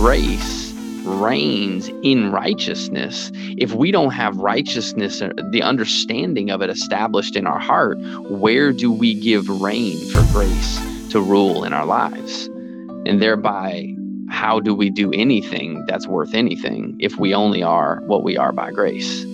[0.00, 0.72] grace
[1.04, 7.46] reigns in righteousness, if we don't have righteousness, uh, the understanding of it established in
[7.46, 7.98] our heart,
[8.30, 12.46] where do we give reign for grace to rule in our lives?
[13.04, 13.94] And thereby,
[14.30, 18.52] how do we do anything that's worth anything if we only are what we are
[18.52, 19.26] by grace?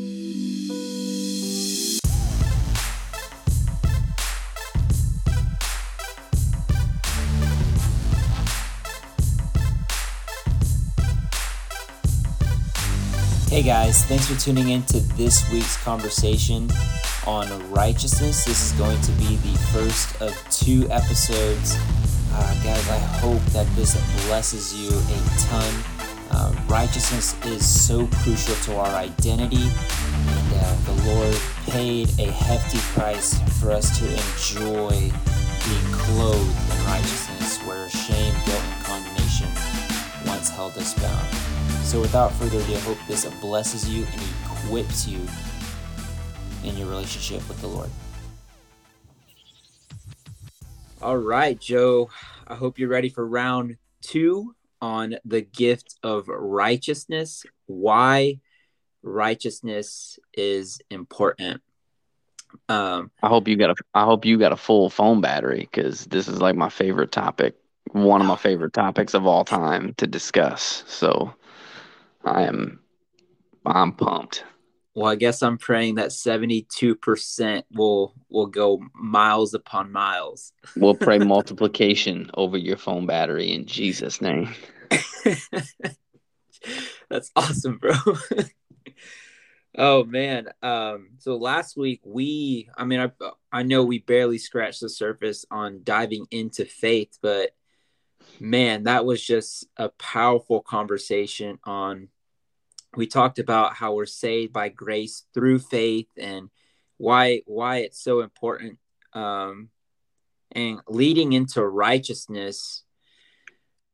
[13.56, 16.68] Hey guys, thanks for tuning in to this week's conversation
[17.26, 18.44] on righteousness.
[18.44, 21.74] This is going to be the first of two episodes.
[22.34, 23.94] Uh, guys, I hope that this
[24.26, 25.74] blesses you a ton.
[26.30, 29.70] Uh, righteousness is so crucial to our identity,
[30.26, 36.84] and uh, the Lord paid a hefty price for us to enjoy being clothed in
[36.84, 39.48] righteousness, where shame, guilt, and condemnation
[40.26, 41.45] once held us bound.
[41.86, 45.20] So, without further ado, I hope this blesses you and equips you
[46.64, 47.88] in your relationship with the Lord.
[51.00, 52.10] All right, Joe.
[52.48, 57.46] I hope you're ready for round two on the gift of righteousness.
[57.66, 58.40] Why
[59.04, 61.62] righteousness is important.
[62.68, 63.74] Um, I hope you got a.
[63.94, 67.54] I hope you got a full phone battery because this is like my favorite topic,
[67.92, 70.82] one of my favorite topics of all time to discuss.
[70.88, 71.32] So
[72.26, 72.80] I am
[73.64, 74.44] I'm pumped.
[74.94, 80.52] Well, I guess I'm praying that 72% will will go miles upon miles.
[80.76, 84.48] we'll pray multiplication over your phone battery in Jesus name.
[87.08, 87.94] That's awesome, bro.
[89.78, 90.48] oh man.
[90.62, 93.10] Um so last week we I mean I
[93.52, 97.50] I know we barely scratched the surface on diving into faith, but
[98.40, 102.08] man, that was just a powerful conversation on
[102.96, 106.50] we talked about how we're saved by grace through faith and
[106.98, 108.78] why why it's so important
[109.12, 109.68] um,
[110.52, 112.82] and leading into righteousness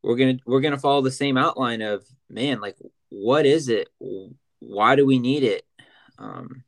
[0.03, 2.77] we're gonna we're gonna follow the same outline of man like
[3.09, 3.89] what is it?
[4.61, 5.67] Why do we need it?
[6.19, 6.65] Um,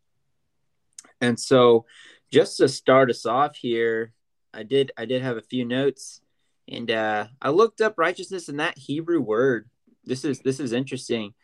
[1.20, 1.86] and so
[2.30, 4.12] just to start us off here
[4.52, 6.20] i did i did have a few notes
[6.68, 9.68] and uh, i looked up righteousness in that hebrew word.
[10.04, 11.34] This is this is interesting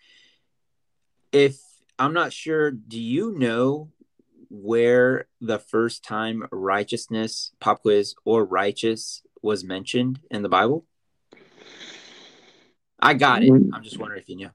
[1.32, 1.60] if
[1.98, 3.90] I'm not sure, do you know
[4.48, 10.86] where the first time righteousness, pop quiz, or righteous was mentioned in the Bible?
[12.98, 13.50] I got it.
[13.72, 14.50] I'm just wondering if you knew.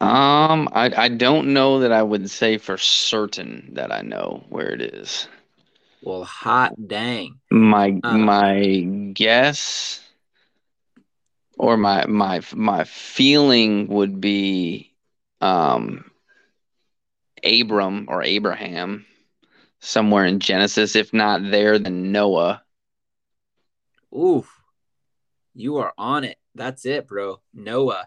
[0.00, 4.70] Um, I I don't know that I would say for certain that I know where
[4.70, 5.26] it is.
[6.02, 7.40] Well, hot dang.
[7.50, 8.76] My uh, my
[9.12, 10.07] guess
[11.58, 14.94] or my my my feeling would be
[15.40, 16.10] um
[17.44, 19.06] Abram or Abraham
[19.80, 22.62] somewhere in Genesis if not there then Noah
[24.16, 24.50] Oof.
[25.54, 26.38] You are on it.
[26.54, 27.40] That's it, bro.
[27.52, 28.06] Noah.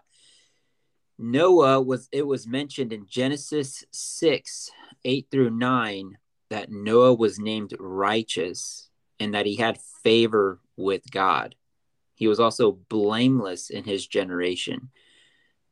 [1.18, 4.70] Noah was it was mentioned in Genesis 6,
[5.04, 6.18] 8 through 9
[6.50, 8.88] that Noah was named righteous
[9.20, 11.54] and that he had favor with God.
[12.22, 14.90] He was also blameless in his generation.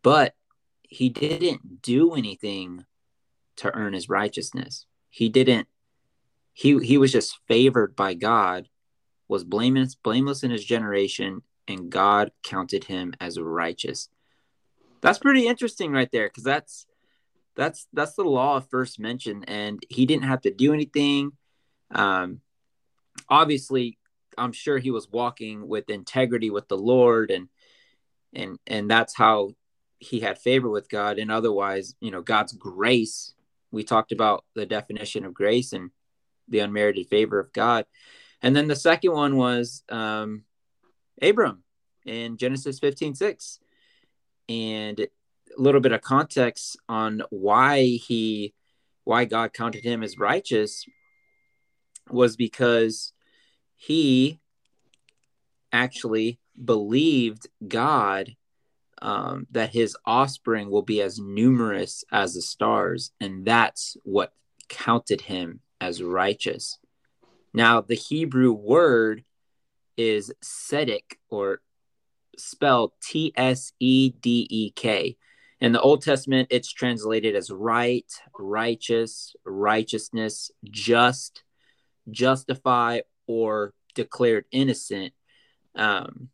[0.02, 0.34] But
[0.82, 2.84] he didn't do anything
[3.58, 4.84] to earn his righteousness.
[5.10, 5.68] He didn't
[6.52, 8.68] he he was just favored by God,
[9.28, 14.08] was blameless blameless in his generation and God counted him as righteous.
[15.02, 16.84] That's pretty interesting right there cuz that's
[17.54, 21.30] that's that's the law first mentioned and he didn't have to do anything
[21.92, 22.40] um
[23.28, 23.99] obviously
[24.38, 27.48] I'm sure he was walking with integrity with the Lord and
[28.32, 29.54] and and that's how
[29.98, 33.34] he had favor with God and otherwise, you know, God's grace.
[33.70, 35.90] We talked about the definition of grace and
[36.48, 37.86] the unmerited favor of God.
[38.42, 40.44] And then the second one was um
[41.22, 41.62] Abram
[42.06, 43.60] in Genesis 15, 6.
[44.48, 45.08] And a
[45.56, 48.54] little bit of context on why he
[49.04, 50.86] why God counted him as righteous
[52.08, 53.12] was because
[53.82, 54.38] he
[55.72, 58.36] actually believed God
[59.00, 64.34] um, that his offspring will be as numerous as the stars, and that's what
[64.68, 66.78] counted him as righteous.
[67.54, 69.24] Now, the Hebrew word
[69.96, 71.62] is tzedek, or
[72.36, 75.16] spelled T S E D E K.
[75.58, 81.42] In the Old Testament, it's translated as right, righteous, righteousness, just,
[82.10, 83.00] justify,
[83.30, 85.12] or declared innocent.
[85.76, 86.30] Um,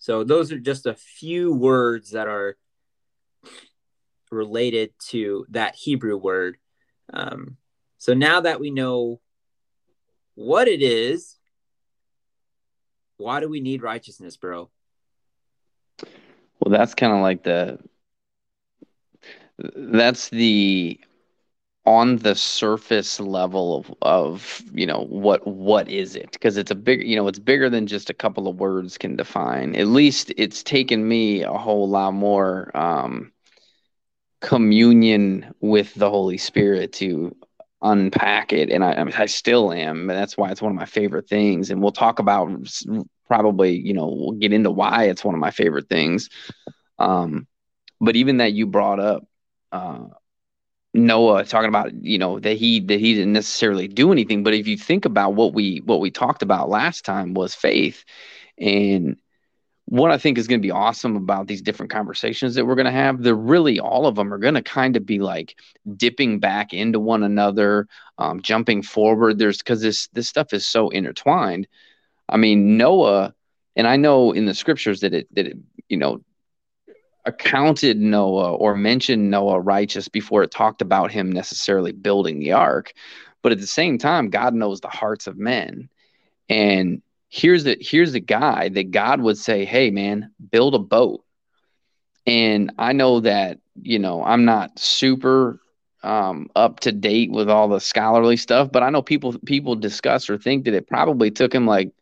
[0.00, 2.56] So those are just a few words that are
[4.30, 6.56] related to that Hebrew word.
[7.12, 7.56] Um,
[7.98, 9.20] so now that we know
[10.34, 11.36] what it is,
[13.16, 14.70] why do we need righteousness, bro?
[16.58, 17.78] Well, that's kind of like the
[19.58, 21.00] that's the
[21.88, 26.30] on the surface level of, of you know what what is it?
[26.32, 29.16] Because it's a big you know it's bigger than just a couple of words can
[29.16, 29.74] define.
[29.74, 33.32] At least it's taken me a whole lot more um,
[34.42, 37.34] communion with the holy spirit to
[37.80, 41.28] unpack it and I, I, still am and that's why it's one of my favorite
[41.28, 42.50] things and we'll talk about
[43.28, 46.28] probably you know we'll get into why it's one of my favorite things.
[46.98, 47.46] Um,
[47.98, 49.24] but even that you brought up
[49.72, 50.06] uh,
[51.06, 54.66] Noah talking about you know that he that he didn't necessarily do anything but if
[54.66, 58.04] you think about what we what we talked about last time was faith
[58.58, 59.16] and
[59.90, 62.84] what I think is going to be awesome about these different conversations that we're going
[62.84, 65.56] to have, they're really all of them are going to kind of be like
[65.96, 69.38] dipping back into one another, um, jumping forward.
[69.38, 71.66] There's because this this stuff is so intertwined.
[72.28, 73.32] I mean, Noah,
[73.76, 75.56] and I know in the scriptures that it that it
[75.88, 76.20] you know
[77.28, 82.92] accounted Noah or mentioned Noah righteous before it talked about him necessarily building the ark,
[83.42, 85.88] but at the same time, God knows the hearts of men,
[86.48, 91.24] and here's the here's a guy that God would say, "Hey, man, build a boat."
[92.26, 95.60] And I know that you know I'm not super
[96.02, 100.30] um, up to date with all the scholarly stuff, but I know people people discuss
[100.30, 101.92] or think that it probably took him like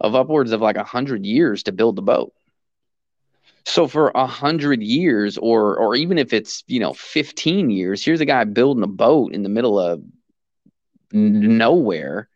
[0.00, 2.32] of upwards of like a hundred years to build the boat.
[3.68, 8.20] So for a hundred years, or or even if it's you know fifteen years, here's
[8.20, 10.02] a guy building a boat in the middle of
[11.12, 12.28] nowhere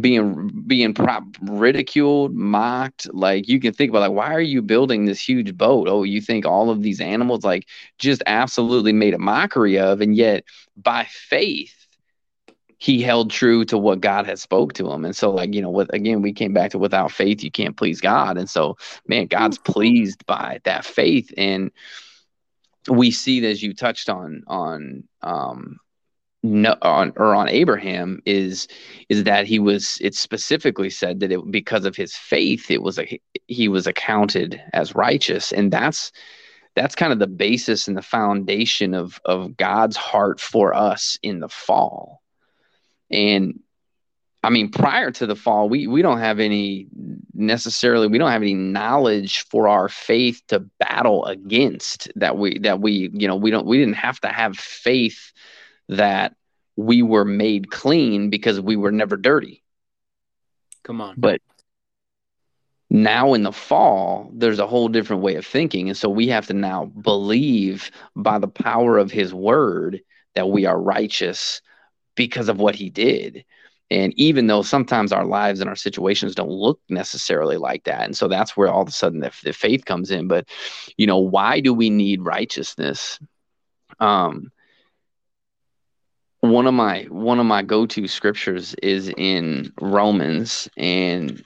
[0.00, 3.12] being being prop ridiculed, mocked.
[3.12, 5.88] Like you can think about like, why are you building this huge boat?
[5.88, 7.66] Oh, you think all of these animals like
[7.98, 10.44] just absolutely made a mockery of, and yet
[10.76, 11.85] by faith
[12.78, 15.04] he held true to what God had spoke to him.
[15.04, 17.76] And so like, you know, with again, we came back to without faith, you can't
[17.76, 18.36] please God.
[18.36, 18.76] And so,
[19.06, 21.32] man, God's pleased by that faith.
[21.36, 21.70] And
[22.88, 25.78] we see that as you touched on on um
[26.42, 28.68] no, on or on Abraham is
[29.08, 32.98] is that he was it specifically said that it because of his faith it was
[32.98, 36.12] a he was accounted as righteous and that's
[36.76, 41.40] that's kind of the basis and the foundation of of God's heart for us in
[41.40, 42.22] the fall
[43.10, 43.60] and
[44.42, 46.86] I mean prior to the fall we we don't have any
[47.34, 52.80] necessarily we don't have any knowledge for our faith to battle against that we that
[52.80, 55.32] we you know we don't we didn't have to have faith
[55.88, 56.34] that
[56.76, 59.62] we were made clean because we were never dirty.
[60.84, 61.14] Come on.
[61.16, 61.40] But
[62.90, 65.88] now in the fall, there's a whole different way of thinking.
[65.88, 70.00] And so we have to now believe by the power of his word
[70.34, 71.60] that we are righteous
[72.16, 73.44] because of what he did.
[73.90, 78.04] And even though sometimes our lives and our situations don't look necessarily like that.
[78.04, 80.26] And so that's where all of a sudden the, the faith comes in.
[80.26, 80.48] But,
[80.96, 83.20] you know, why do we need righteousness?
[84.00, 84.50] Um,
[86.40, 91.42] one of my one of my go-to scriptures is in Romans and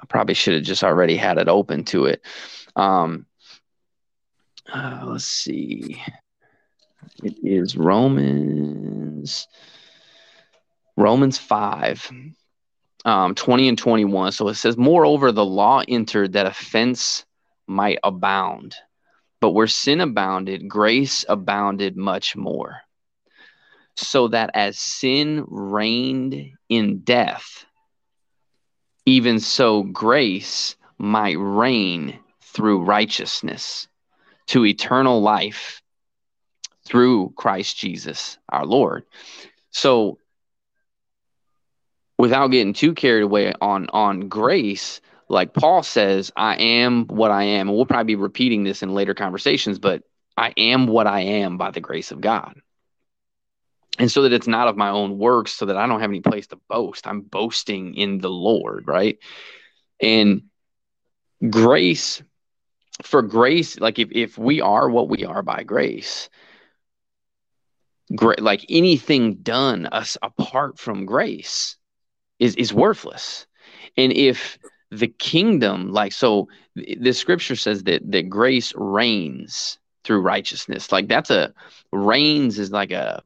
[0.00, 2.22] I probably should have just already had it open to it.
[2.76, 3.26] Um,
[4.72, 6.02] uh, let's see.
[7.22, 9.48] It is Romans
[10.96, 12.12] Romans 5
[13.04, 14.32] um, 20 and 21.
[14.32, 17.24] So it says, Moreover, the law entered that offense
[17.66, 18.76] might abound.
[19.40, 22.80] But where sin abounded, grace abounded much more
[23.96, 27.64] so that as sin reigned in death,
[29.06, 33.88] even so grace might reign through righteousness
[34.46, 35.82] to eternal life
[36.84, 39.04] through Christ Jesus our Lord.
[39.70, 40.18] So
[42.18, 47.44] without getting too carried away on on grace, like Paul says, I am what I
[47.44, 47.68] am.
[47.68, 50.02] And we'll probably be repeating this in later conversations, but
[50.36, 52.54] I am what I am by the grace of God
[53.98, 56.20] and so that it's not of my own works so that i don't have any
[56.20, 59.18] place to boast i'm boasting in the lord right
[60.00, 60.42] and
[61.50, 62.22] grace
[63.02, 66.28] for grace like if, if we are what we are by grace
[68.16, 71.76] great like anything done us apart from grace
[72.38, 73.46] is is worthless.
[73.96, 74.58] And if
[74.90, 80.92] the kingdom like so the scripture says that that grace reigns through righteousness.
[80.92, 81.52] Like that's a
[81.92, 83.22] reigns is like a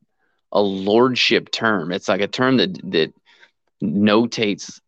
[0.52, 1.92] a lordship term.
[1.92, 3.12] It's like a term that that
[3.82, 4.80] notates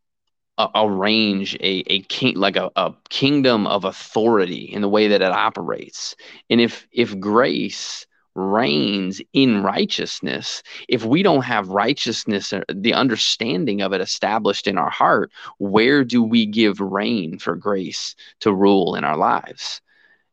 [0.75, 5.33] arrange a, a king like a, a kingdom of authority in the way that it
[5.33, 6.17] operates.
[6.49, 13.83] And if if grace reigns in righteousness if we don't have righteousness uh, the understanding
[13.83, 18.95] of it established in our heart where do we give reign for grace to rule
[18.95, 19.81] in our lives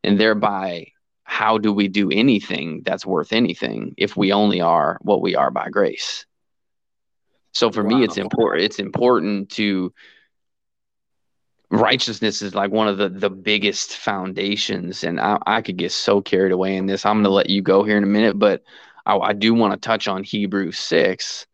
[0.04, 0.86] and thereby
[1.24, 5.50] how do we do anything that's worth anything if we only are what we are
[5.50, 6.26] by grace
[7.52, 7.98] so for wow.
[7.98, 9.92] me it's important it's important to
[11.70, 16.22] righteousness is like one of the the biggest foundations and i, I could get so
[16.22, 17.06] carried away in this.
[17.06, 18.64] I'm going to let you go here in a minute but
[19.06, 21.46] i, I do want to touch on hebrews 6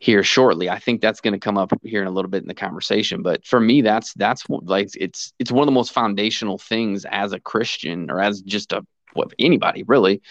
[0.00, 0.70] here shortly.
[0.70, 3.22] I think that's going to come up here in a little bit in the conversation
[3.22, 7.32] but for me that's that's like it's it's one of the most foundational things as
[7.32, 10.22] a christian or as just a what anybody really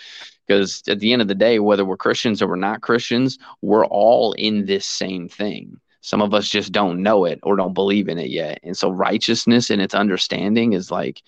[0.48, 3.86] because at the end of the day whether we're christians or we're not christians we're
[3.86, 5.78] all in this same thing
[6.10, 8.62] some of us just don't know it or don't believe in it yet.
[8.63, 11.22] And so righteousness and its understanding is like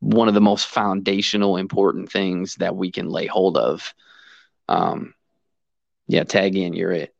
[0.00, 3.92] one of the most foundational important things that we can lay hold of.
[4.66, 5.12] Um
[6.06, 7.14] yeah, tag in, you're it.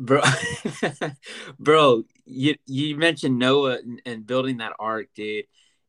[0.00, 0.22] Bro
[1.60, 5.44] bro, you you mentioned Noah and, building that ark, dude.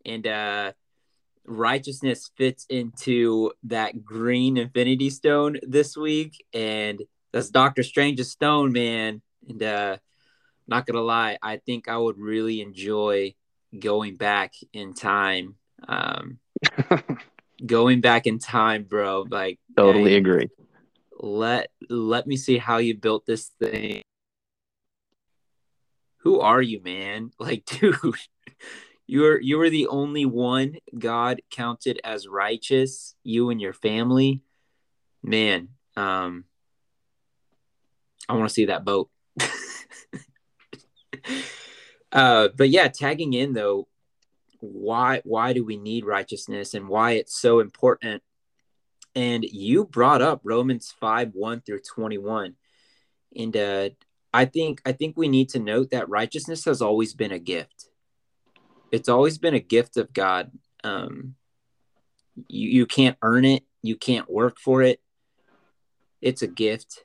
[0.05, 0.73] And uh
[1.47, 7.01] righteousness fits into that green infinity stone this week and
[7.33, 9.23] that's Doctor Strange's stone, man.
[9.49, 9.97] And uh
[10.67, 13.35] not gonna lie, I think I would really enjoy
[13.77, 15.55] going back in time.
[15.87, 16.39] Um,
[17.65, 19.25] going back in time, bro.
[19.29, 20.49] Like totally hey, agree.
[21.19, 24.01] Let let me see how you built this thing.
[26.19, 27.31] Who are you, man?
[27.39, 27.95] Like, dude,
[29.05, 33.15] you were you were the only one God counted as righteous.
[33.23, 34.41] You and your family,
[35.23, 35.69] man.
[35.95, 36.45] Um,
[38.29, 39.09] I want to see that boat.
[42.11, 43.87] Uh, but yeah, tagging in though,
[44.59, 48.23] why why do we need righteousness and why it's so important?
[49.15, 52.55] And you brought up Romans five one through twenty one,
[53.35, 53.89] and uh,
[54.33, 57.89] I think I think we need to note that righteousness has always been a gift.
[58.91, 60.51] It's always been a gift of God.
[60.83, 61.35] Um,
[62.47, 63.63] you, you can't earn it.
[63.81, 65.01] You can't work for it.
[66.21, 67.03] It's a gift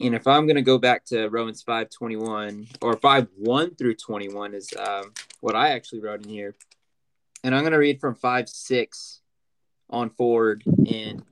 [0.00, 3.94] and if I'm going to go back to Romans 5 21 or 5 1 through
[3.94, 6.54] 21 is um, what I actually wrote in here.
[7.42, 9.20] And I'm going to read from 5 6
[9.90, 11.22] on forward and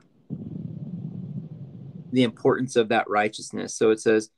[2.12, 3.75] the importance of that righteousness.
[3.75, 4.31] So it says,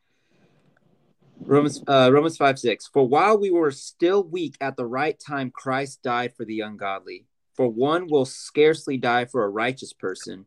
[1.41, 5.51] Romans uh, Romans 5 6 For while we were still weak at the right time,
[5.51, 7.27] Christ died for the ungodly.
[7.55, 10.47] For one will scarcely die for a righteous person,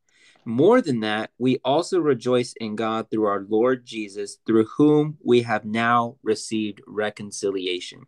[0.43, 5.43] More than that, we also rejoice in God through our Lord Jesus, through whom we
[5.43, 8.05] have now received reconciliation.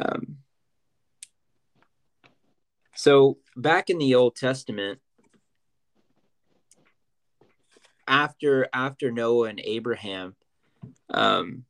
[0.00, 0.38] Um,
[2.94, 5.00] so, back in the Old Testament,
[8.06, 10.36] after after Noah and Abraham,
[11.10, 11.64] um,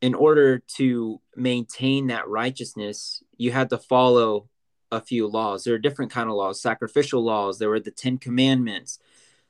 [0.00, 4.48] in order to maintain that righteousness, you had to follow
[4.90, 5.64] a few laws.
[5.64, 7.58] There are different kind of laws, sacrificial laws.
[7.58, 8.98] There were the Ten Commandments.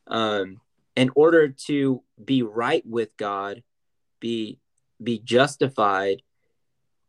[0.06, 0.60] Um,
[0.94, 3.62] in order to be right with God,
[4.20, 4.58] be
[5.02, 6.22] be justified,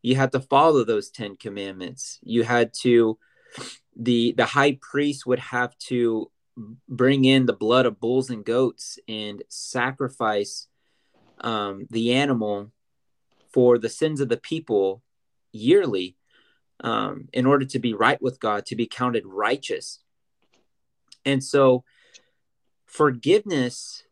[0.01, 2.19] you had to follow those Ten Commandments.
[2.21, 3.17] You had to
[3.95, 6.29] the the high priest would have to
[6.89, 10.67] bring in the blood of bulls and goats and sacrifice
[11.39, 12.71] um, the animal
[13.53, 15.03] for the sins of the people
[15.51, 16.16] yearly
[16.81, 19.99] um, in order to be right with God, to be counted righteous.
[21.25, 21.83] And so,
[22.87, 24.03] forgiveness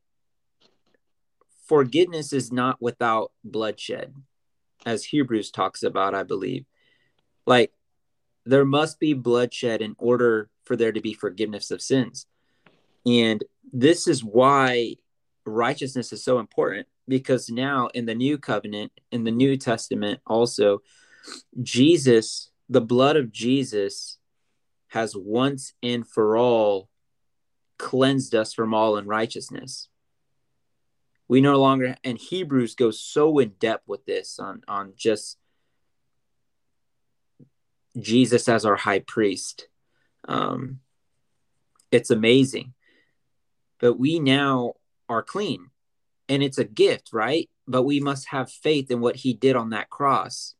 [1.65, 4.13] forgiveness is not without bloodshed
[4.85, 6.65] as hebrews talks about i believe
[7.47, 7.71] like
[8.45, 12.27] there must be bloodshed in order for there to be forgiveness of sins
[13.05, 13.43] and
[13.73, 14.95] this is why
[15.45, 20.79] righteousness is so important because now in the new covenant in the new testament also
[21.63, 24.17] jesus the blood of Jesus
[24.87, 26.89] has once and for all
[27.77, 29.89] cleansed us from all unrighteousness.
[31.27, 35.37] We no longer, and Hebrews goes so in depth with this on, on just
[37.99, 39.67] Jesus as our high priest.
[40.27, 40.79] Um,
[41.91, 42.73] it's amazing.
[43.79, 44.73] But we now
[45.09, 45.69] are clean
[46.29, 47.49] and it's a gift, right?
[47.67, 50.55] But we must have faith in what he did on that cross,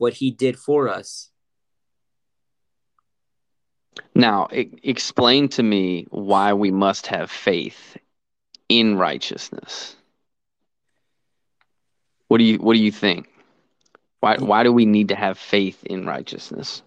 [0.00, 1.30] what he did for us.
[4.14, 7.98] Now, e- explain to me why we must have faith
[8.68, 9.96] in righteousness.
[12.28, 13.28] What do you what do you think?
[14.20, 14.46] Why hmm.
[14.46, 16.82] why do we need to have faith in righteousness?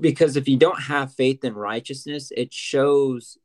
[0.00, 3.38] Because if you don't have faith in righteousness, it shows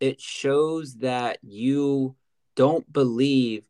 [0.00, 2.14] it shows that you
[2.54, 3.64] don't believe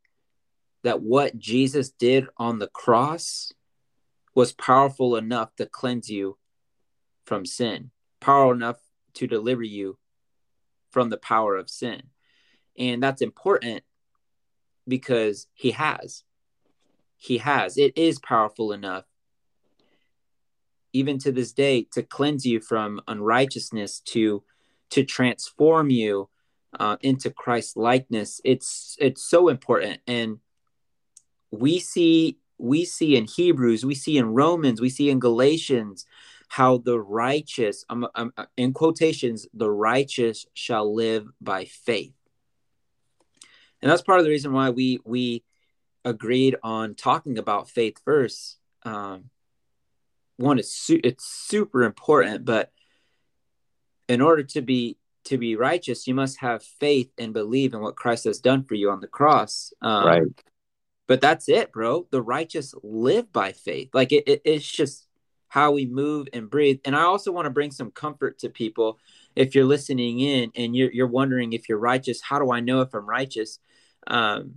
[0.85, 3.53] that what Jesus did on the cross
[4.35, 6.37] was powerful enough to cleanse you
[7.25, 8.77] from sin, powerful enough
[9.15, 9.99] to deliver you
[10.91, 12.03] from the power of sin.
[12.79, 13.83] And that's important
[14.87, 16.23] because he has.
[17.17, 17.79] He has.
[17.79, 19.05] It is powerful enough,
[20.93, 24.45] even to this day, to cleanse you from unrighteousness, to
[24.91, 26.29] to transform you
[26.79, 28.41] uh, into Christ likeness.
[28.45, 30.39] It's it's so important, and
[31.59, 36.07] we see we see in Hebrews, we see in Romans, we see in Galatians
[36.49, 42.15] how the righteous, um, um, in quotations, the righteous shall live by faith.
[43.83, 45.43] And that's part of the reason why we we
[46.05, 48.59] agreed on talking about faith first.
[48.85, 49.31] Um,
[50.37, 52.71] one, it's su- it's super important, but
[54.09, 57.97] in order to be to be righteous, you must have faith and believe in what
[57.97, 59.73] Christ has done for you on the cross.
[59.83, 60.45] Um, right.
[61.07, 62.07] But that's it, bro.
[62.11, 63.91] The righteous live by faith.
[63.93, 65.07] Like it, it, it's just
[65.49, 66.81] how we move and breathe.
[66.85, 68.99] And I also want to bring some comfort to people.
[69.37, 72.81] If you're listening in and you're, you're wondering if you're righteous, how do I know
[72.81, 73.59] if I'm righteous?
[74.07, 74.57] Um,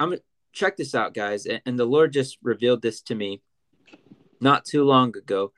[0.00, 0.16] I'm
[0.52, 1.46] check this out, guys.
[1.46, 3.42] And, and the Lord just revealed this to me
[4.40, 5.52] not too long ago.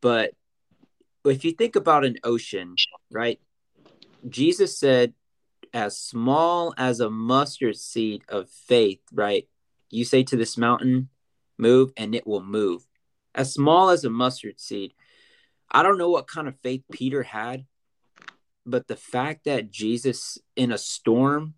[0.00, 0.32] But
[1.24, 2.76] if you think about an ocean,
[3.10, 3.40] right?
[4.28, 5.14] Jesus said,
[5.72, 9.48] as small as a mustard seed of faith, right?
[9.94, 11.08] You say to this mountain,
[11.56, 12.86] move, and it will move.
[13.34, 14.92] As small as a mustard seed.
[15.70, 17.64] I don't know what kind of faith Peter had,
[18.66, 21.54] but the fact that Jesus in a storm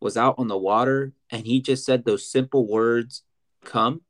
[0.00, 3.22] was out on the water and he just said those simple words,
[3.64, 4.02] come.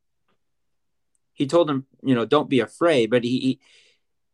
[1.33, 3.59] He told him, you know, don't be afraid, but he, he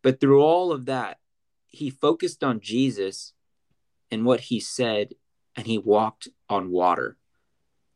[0.01, 1.19] but through all of that,
[1.67, 3.33] he focused on Jesus
[4.11, 5.15] and what he said
[5.55, 7.17] and he walked on water.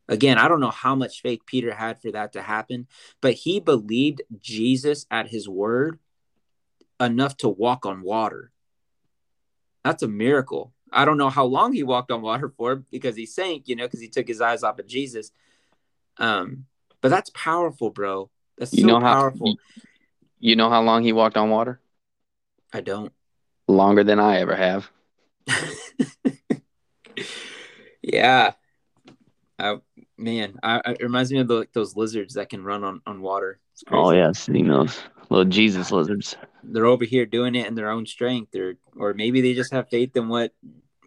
[0.10, 2.88] Again, I don't know how much faith Peter had for that to happen,
[3.22, 6.00] but he believed Jesus at his word
[7.00, 8.52] enough to walk on water.
[9.84, 10.74] That's a miracle.
[10.92, 13.86] I don't know how long he walked on water for because he sank, you know,
[13.86, 15.32] because he took his eyes off of Jesus.
[16.18, 16.66] Um,
[17.02, 18.30] but that's powerful, bro.
[18.58, 19.58] That's you so know how, powerful.
[20.40, 21.80] You know how long he walked on water?
[22.72, 23.12] I don't.
[23.68, 24.90] Longer than I ever have.
[28.02, 28.54] yeah.
[29.60, 29.78] I,
[30.18, 33.22] man, I, it reminds me of the, like those lizards that can run on, on
[33.22, 33.60] water.
[33.92, 35.00] Oh yeah, seeing those
[35.30, 36.36] little Jesus lizards.
[36.64, 39.90] They're over here doing it in their own strength, or or maybe they just have
[39.90, 40.54] faith in what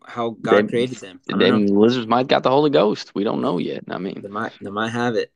[0.04, 1.20] how God they, created them.
[1.26, 3.14] Then lizards might got the Holy Ghost.
[3.14, 3.84] We don't know yet.
[3.88, 5.32] I mean, they might they might have it.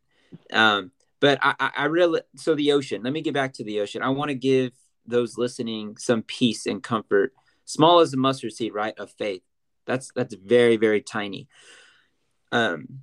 [0.52, 3.02] Um, but I, I, I really so the ocean.
[3.02, 4.02] Let me get back to the ocean.
[4.02, 4.72] I want to give
[5.06, 7.32] those listening some peace and comfort.
[7.66, 8.94] Small as a mustard seed, right?
[8.98, 9.42] Of faith.
[9.86, 11.48] That's that's very very tiny.
[12.52, 13.00] Um,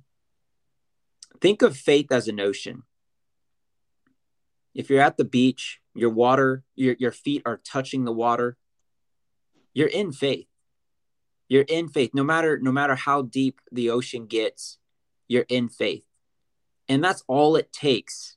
[1.42, 2.84] think of faith as an ocean.
[4.74, 8.56] If you're at the beach, your water, your your feet are touching the water.
[9.74, 10.46] You're in faith.
[11.48, 12.12] You're in faith.
[12.14, 14.78] No matter no matter how deep the ocean gets,
[15.28, 16.06] you're in faith.
[16.88, 18.36] And that's all it takes.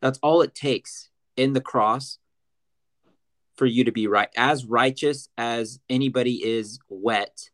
[0.00, 2.18] That's all it takes in the cross
[3.56, 7.50] for you to be right as righteous as anybody is wet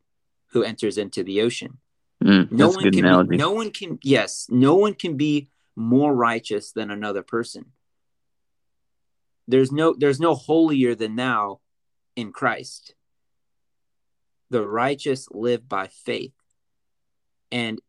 [0.52, 1.79] who enters into the ocean.
[2.22, 6.72] Mm, no one can be, no one can yes, no one can be more righteous
[6.72, 7.72] than another person.
[9.48, 11.60] There's no there's no holier than thou
[12.16, 12.94] in Christ.
[14.50, 16.34] The righteous live by faith.
[17.50, 17.80] And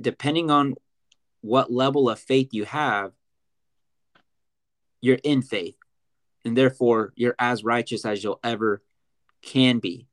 [0.00, 0.74] depending on
[1.40, 3.12] what level of faith you have,
[5.00, 5.76] you're in faith.
[6.44, 8.82] And therefore, you're as righteous as you'll ever
[9.42, 10.06] can be.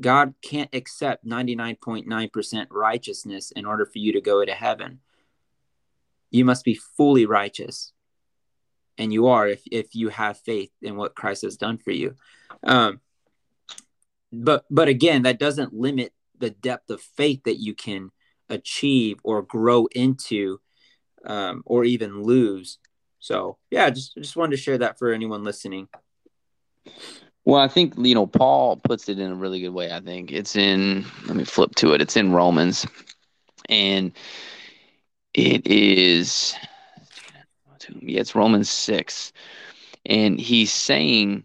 [0.00, 5.00] God can't accept 99.9% righteousness in order for you to go to heaven.
[6.30, 7.92] You must be fully righteous.
[8.96, 12.14] And you are if, if you have faith in what Christ has done for you.
[12.62, 13.00] Um,
[14.32, 18.10] but but again, that doesn't limit the depth of faith that you can
[18.48, 20.60] achieve or grow into
[21.24, 22.78] um, or even lose
[23.20, 25.88] So yeah, just just wanted to share that for anyone listening.
[27.48, 29.90] Well, I think you know Paul puts it in a really good way.
[29.90, 31.06] I think it's in.
[31.26, 32.02] Let me flip to it.
[32.02, 32.86] It's in Romans,
[33.70, 34.12] and
[35.32, 36.54] it is.
[38.02, 39.32] Yeah, it's Romans six,
[40.04, 41.42] and he's saying,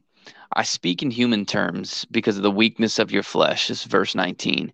[0.58, 4.14] "I speak in human terms because of the weakness of your flesh." This is verse
[4.14, 4.74] nineteen.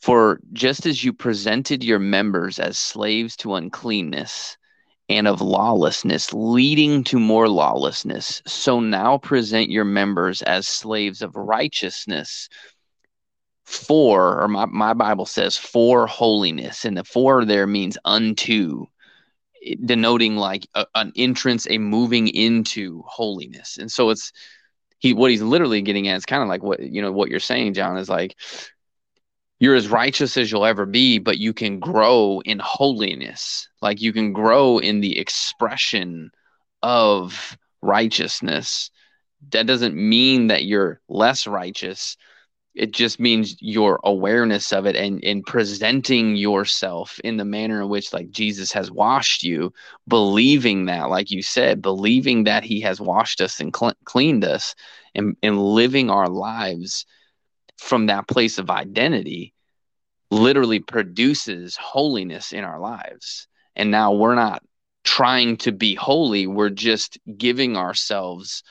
[0.00, 4.58] For just as you presented your members as slaves to uncleanness
[5.08, 8.42] and of lawlessness, leading to more lawlessness.
[8.46, 12.48] So now present your members as slaves of righteousness
[13.64, 16.84] for, or my, my Bible says for holiness.
[16.84, 18.86] And the for there means unto,
[19.84, 23.76] denoting like a, an entrance, a moving into holiness.
[23.76, 24.32] And so it's,
[24.98, 27.40] he, what he's literally getting at is kind of like what, you know, what you're
[27.40, 28.36] saying, John, is like,
[29.60, 33.68] you're as righteous as you'll ever be, but you can grow in holiness.
[33.82, 36.30] Like you can grow in the expression
[36.82, 38.90] of righteousness.
[39.50, 42.16] That doesn't mean that you're less righteous.
[42.74, 47.88] It just means your awareness of it and, and presenting yourself in the manner in
[47.88, 49.72] which like Jesus has washed you,
[50.06, 54.76] believing that, like you said, believing that he has washed us and cl- cleaned us
[55.16, 57.04] and, and living our lives
[57.78, 59.54] from that place of identity
[60.30, 63.48] literally produces holiness in our lives.
[63.76, 64.62] And now we're not
[65.04, 68.62] trying to be holy, we're just giving ourselves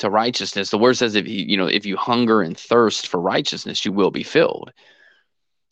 [0.00, 0.70] to righteousness.
[0.70, 3.92] The word says if you, you know, if you hunger and thirst for righteousness, you
[3.92, 4.72] will be filled.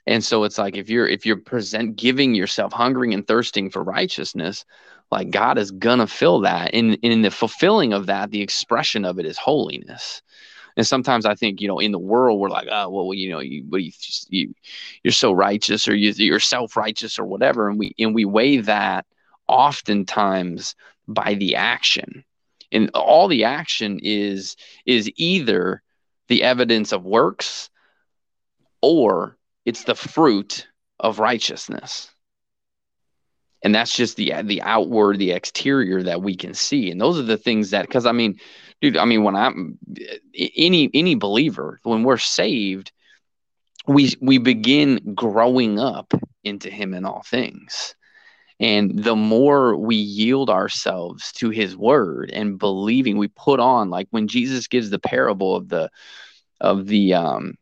[0.06, 3.82] And so it's like if you're if you're present giving yourself hungering and thirsting for
[3.82, 4.64] righteousness,
[5.10, 6.74] like God is gonna fill that.
[6.74, 10.22] And in the fulfilling of that, the expression of it is holiness.
[10.76, 13.40] And sometimes I think, you know, in the world, we're like, oh, well, you know,
[13.40, 13.92] you, you,
[14.28, 14.54] you
[15.02, 17.68] you're so righteous or you, you're self righteous or whatever.
[17.68, 19.06] And we, and we weigh that
[19.46, 20.74] oftentimes
[21.06, 22.24] by the action.
[22.72, 25.82] And all the action is, is either
[26.28, 27.70] the evidence of works
[28.80, 30.66] or it's the fruit
[30.98, 32.10] of righteousness
[33.64, 37.24] and that's just the the outward the exterior that we can see and those are
[37.24, 38.38] the things that because i mean
[38.84, 39.78] dude i mean when i'm
[40.56, 42.92] any any believer when we're saved
[43.86, 47.94] we we begin growing up into him in all things.
[48.60, 54.06] And the more we yield ourselves to his word and believing we put on like
[54.10, 55.90] when jesus gives the parable of the
[56.60, 57.54] of the um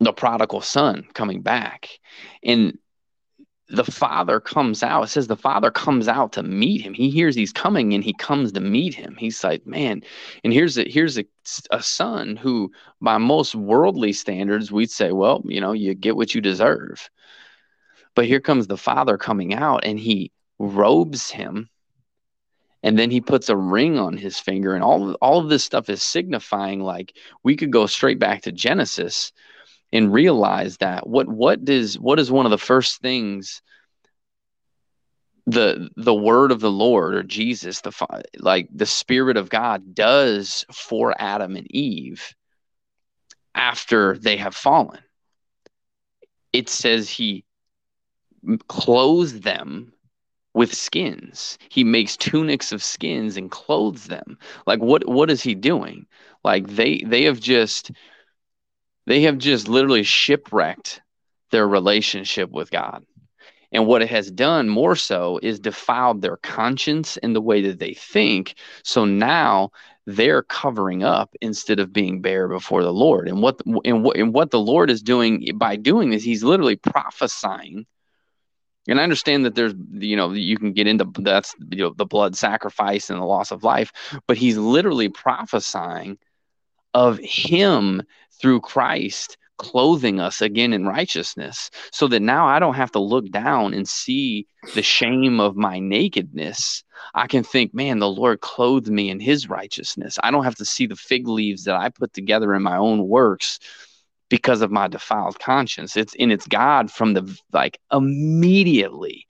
[0.00, 1.88] the prodigal son coming back
[2.42, 2.76] and
[3.68, 5.04] the father comes out.
[5.04, 6.92] It says the father comes out to meet him.
[6.92, 9.16] He hears he's coming and he comes to meet him.
[9.18, 10.02] He's like, man,
[10.42, 11.24] and here's a here's a,
[11.70, 16.34] a son who, by most worldly standards, we'd say, well, you know, you get what
[16.34, 17.08] you deserve.
[18.14, 21.68] But here comes the father coming out and he robes him
[22.84, 25.88] and then he puts a ring on his finger and all all of this stuff
[25.88, 29.32] is signifying like we could go straight back to Genesis
[29.92, 33.62] and realize that what what does what is one of the first things
[35.46, 37.92] the the word of the lord or jesus the
[38.38, 42.34] like the spirit of god does for adam and eve
[43.54, 45.00] after they have fallen?
[46.52, 47.44] It says he
[48.68, 49.92] clothes them
[50.52, 51.58] with skins.
[51.68, 54.38] He makes tunics of skins and clothes them.
[54.66, 56.06] Like what what is he doing?
[56.44, 57.90] Like they they have just
[59.06, 61.00] they have just literally shipwrecked
[61.50, 63.04] their relationship with God.
[63.72, 67.80] And what it has done more so is defiled their conscience and the way that
[67.80, 68.54] they think.
[68.84, 69.70] So now
[70.06, 73.28] they're covering up instead of being bare before the Lord.
[73.28, 76.76] And what and what and what the Lord is doing by doing this, He's literally
[76.76, 77.86] prophesying.
[78.86, 82.06] And I understand that there's you know you can get into that's you know the
[82.06, 83.92] blood sacrifice and the loss of life,
[84.28, 86.18] but He's literally prophesying
[86.94, 88.02] of Him
[88.40, 93.30] through Christ clothing us again in righteousness so that now I don't have to look
[93.30, 96.82] down and see the shame of my nakedness.
[97.14, 100.18] I can think, man, the Lord clothed me in his righteousness.
[100.22, 103.06] I don't have to see the fig leaves that I put together in my own
[103.06, 103.58] works
[104.28, 105.96] because of my defiled conscience.
[105.96, 109.26] It's and it's God from the like immediately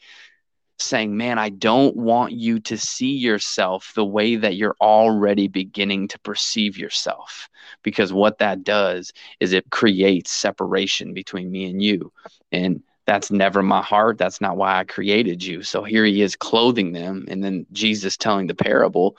[0.78, 6.08] saying, Man, I don't want you to see yourself the way that you're already beginning
[6.08, 7.48] to perceive yourself.
[7.82, 12.12] Because what that does is it creates separation between me and you.
[12.52, 14.18] And that's never my heart.
[14.18, 15.62] That's not why I created you.
[15.62, 17.26] So here he is clothing them.
[17.28, 19.16] And then Jesus telling the parable.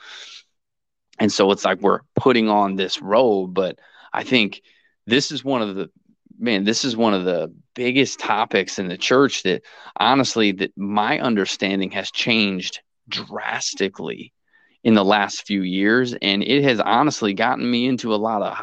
[1.18, 3.54] And so it's like we're putting on this robe.
[3.54, 3.78] But
[4.12, 4.62] I think
[5.06, 5.90] this is one of the
[6.38, 9.62] man, this is one of the biggest topics in the church that
[9.96, 14.32] honestly that my understanding has changed drastically
[14.82, 16.14] in the last few years.
[16.20, 18.62] And it has honestly gotten me into a lot of,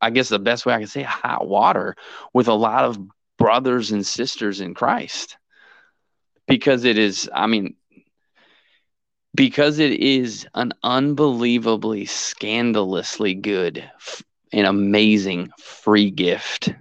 [0.00, 1.96] I guess the best way I can say, hot water
[2.32, 2.98] with a lot of
[3.38, 5.36] brothers and sisters in Christ.
[6.46, 7.76] Because it is, I mean,
[9.34, 13.88] because it is an unbelievably scandalously good
[14.52, 16.72] and amazing free gift.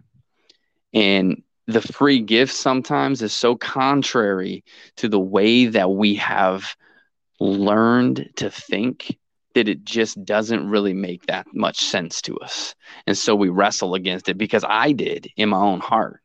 [0.93, 4.63] And the free gift sometimes is so contrary
[4.97, 6.75] to the way that we have
[7.39, 9.17] learned to think
[9.53, 12.75] that it just doesn't really make that much sense to us.
[13.07, 16.21] And so we wrestle against it because I did in my own heart.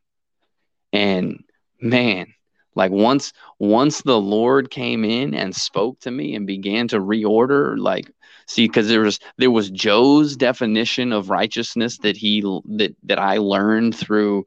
[0.92, 1.42] And
[1.80, 2.32] man,
[2.74, 7.76] like once once the Lord came in and spoke to me and began to reorder
[7.76, 8.10] like
[8.46, 13.38] see because there was there was Joe's definition of righteousness that he that that I
[13.38, 14.46] learned through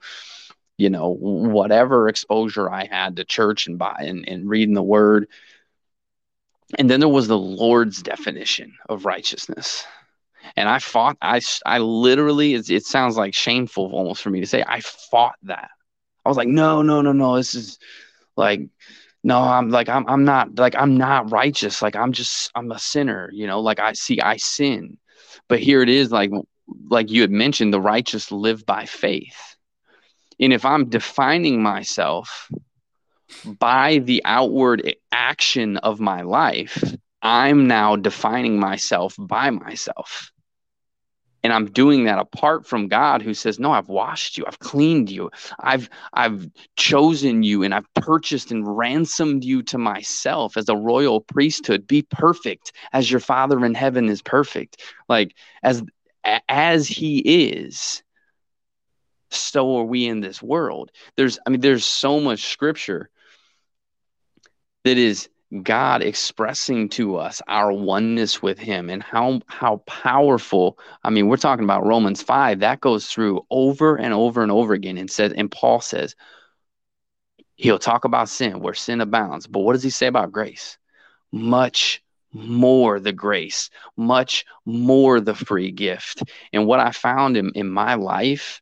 [0.77, 5.27] you know whatever exposure I had to church and by and, and reading the word
[6.77, 9.85] and then there was the Lord's definition of righteousness.
[10.55, 14.47] And I fought, I, I literally, it, it sounds like shameful almost for me to
[14.47, 15.71] say, I fought that.
[16.25, 17.37] I was like, no, no, no, no.
[17.37, 17.79] This is
[18.35, 18.61] like,
[19.23, 21.81] no, I'm like, I'm, I'm not like, I'm not righteous.
[21.81, 24.97] Like, I'm just, I'm a sinner, you know, like I see, I sin.
[25.47, 26.31] But here it is, like,
[26.89, 29.55] like you had mentioned, the righteous live by faith.
[30.39, 32.49] And if I'm defining myself
[33.43, 36.81] by the outward action of my life,
[37.21, 40.31] I'm now defining myself by myself.
[41.43, 45.09] And I'm doing that apart from God who says, No, I've washed you, I've cleaned
[45.09, 50.75] you, I've I've chosen you, and I've purchased and ransomed you to myself as a
[50.75, 51.87] royal priesthood.
[51.87, 54.81] Be perfect as your father in heaven is perfect.
[55.07, 55.83] Like as
[56.47, 58.03] as he is,
[59.31, 60.91] so are we in this world.
[61.15, 63.09] There's I mean, there's so much scripture
[64.83, 65.29] that is
[65.63, 71.37] God expressing to us our oneness with him and how how powerful I mean we're
[71.37, 75.33] talking about Romans 5 that goes through over and over and over again and says
[75.35, 76.15] and Paul says
[77.55, 80.77] he'll talk about sin where sin abounds but what does he say about grace?
[81.31, 86.21] Much more the grace much more the free gift.
[86.53, 88.61] And what I found in, in my life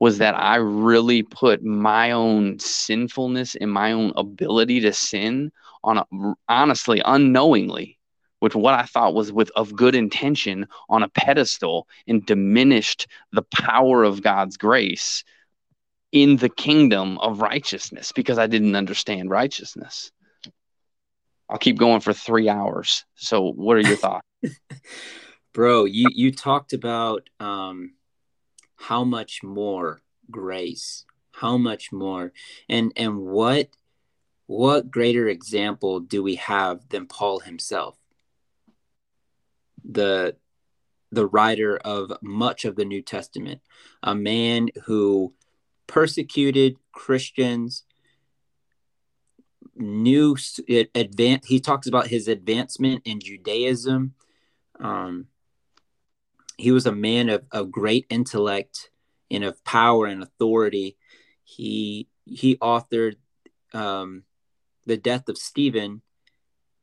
[0.00, 5.52] was that I really put my own sinfulness and my own ability to sin
[5.84, 6.06] on a,
[6.48, 7.98] honestly unknowingly
[8.40, 13.42] with what I thought was with of good intention on a pedestal and diminished the
[13.42, 15.22] power of God's grace
[16.10, 20.10] in the kingdom of righteousness because I didn't understand righteousness.
[21.48, 23.04] I'll keep going for 3 hours.
[23.14, 24.26] So what are your thoughts?
[25.54, 27.92] Bro, you you talked about um
[28.76, 32.32] how much more grace how much more
[32.68, 33.68] and and what
[34.52, 37.96] what greater example do we have than paul himself
[39.84, 40.36] the
[41.10, 43.60] the writer of much of the new testament
[44.02, 45.32] a man who
[45.86, 47.84] persecuted christians
[49.74, 50.36] knew
[50.68, 54.14] it advanced he talks about his advancement in judaism
[54.80, 55.26] um,
[56.58, 58.90] he was a man of, of great intellect
[59.30, 60.96] and of power and authority.
[61.44, 63.16] He he authored
[63.74, 64.22] um,
[64.86, 66.02] the death of Stephen,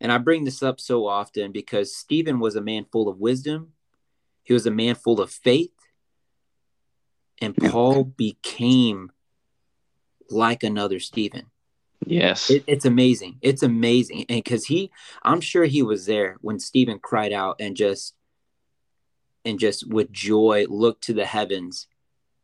[0.01, 3.73] and I bring this up so often because Stephen was a man full of wisdom.
[4.43, 5.73] He was a man full of faith,
[7.41, 9.12] and Paul became
[10.29, 11.47] like another Stephen.
[12.05, 13.38] Yes, it, it's amazing.
[13.41, 14.91] It's amazing, and because he,
[15.23, 18.15] I'm sure he was there when Stephen cried out and just
[19.45, 21.88] and just with joy looked to the heavens,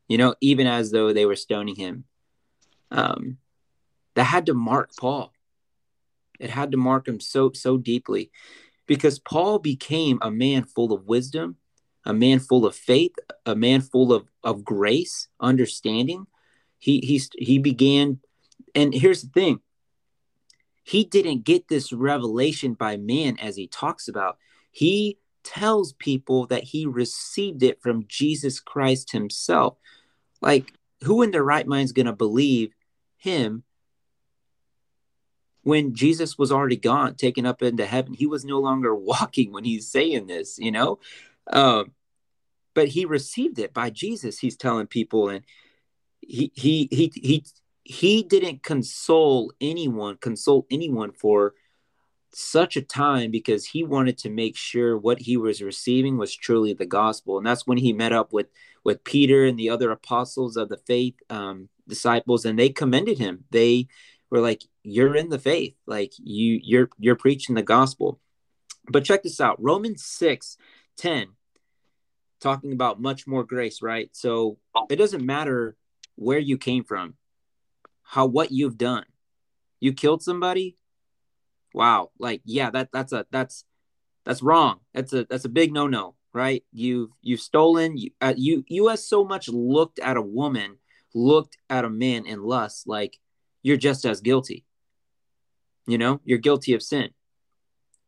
[0.07, 2.05] you know, even as though they were stoning him.
[2.91, 3.37] Um,
[4.15, 5.31] that had to mark Paul.
[6.39, 8.31] It had to mark him so so deeply
[8.87, 11.57] because Paul became a man full of wisdom,
[12.05, 16.27] a man full of faith, a man full of, of grace, understanding.
[16.77, 18.19] He he he began
[18.73, 19.61] and here's the thing.
[20.83, 24.37] He didn't get this revelation by man as he talks about.
[24.71, 29.77] He tells people that he received it from Jesus Christ himself.
[30.41, 32.71] Like, who in their right mind is going to believe
[33.17, 33.63] him
[35.65, 38.13] when Jesus was already gone, taken up into heaven?
[38.13, 40.99] He was no longer walking when he's saying this, you know?
[41.51, 41.91] Um,
[42.75, 45.29] but he received it by Jesus, he's telling people.
[45.29, 45.43] And
[46.21, 47.45] he, he, he, he,
[47.83, 51.55] he didn't console anyone, consult anyone for
[52.31, 56.73] such a time because he wanted to make sure what he was receiving was truly
[56.73, 58.47] the gospel and that's when he met up with
[58.83, 63.45] with peter and the other apostles of the faith um, disciples and they commended him
[63.51, 63.87] they
[64.35, 68.19] where like you're in the faith, like you you're you're preaching the gospel.
[68.85, 69.63] But check this out.
[69.63, 70.57] Romans 6
[70.97, 71.27] 10
[72.41, 74.09] talking about much more grace, right?
[74.11, 74.57] So
[74.89, 75.77] it doesn't matter
[76.15, 77.13] where you came from,
[78.03, 79.05] how what you've done.
[79.79, 80.75] You killed somebody?
[81.73, 82.11] Wow.
[82.19, 83.63] Like yeah, that that's a that's
[84.25, 84.81] that's wrong.
[84.93, 86.61] That's a that's a big no-no, right?
[86.73, 90.79] You've you've stolen you uh, you you have so much looked at a woman,
[91.13, 93.17] looked at a man in lust like
[93.65, 94.63] you're just as guilty.
[95.87, 97.09] You know, you're guilty of sin.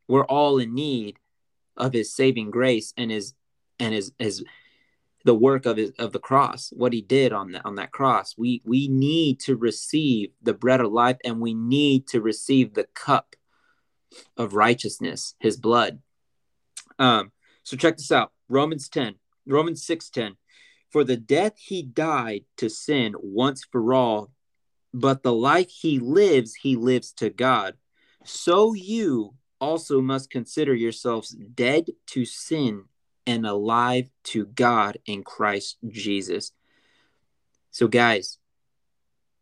[0.07, 1.17] We're all in need
[1.75, 3.33] of his saving grace and his
[3.79, 4.43] and his his
[5.25, 8.35] the work of his of the cross, what he did on that on that cross.
[8.37, 12.87] We we need to receive the bread of life and we need to receive the
[12.93, 13.35] cup
[14.37, 15.99] of righteousness, his blood.
[16.99, 17.31] Um,
[17.63, 18.31] so check this out.
[18.47, 19.15] Romans 10,
[19.47, 20.35] Romans 6 10.
[20.91, 24.31] For the death he died to sin once for all,
[24.93, 27.75] but the life he lives, he lives to God.
[28.23, 32.85] So you also must consider yourselves dead to sin
[33.25, 36.51] and alive to God in Christ Jesus.
[37.71, 38.37] So, guys,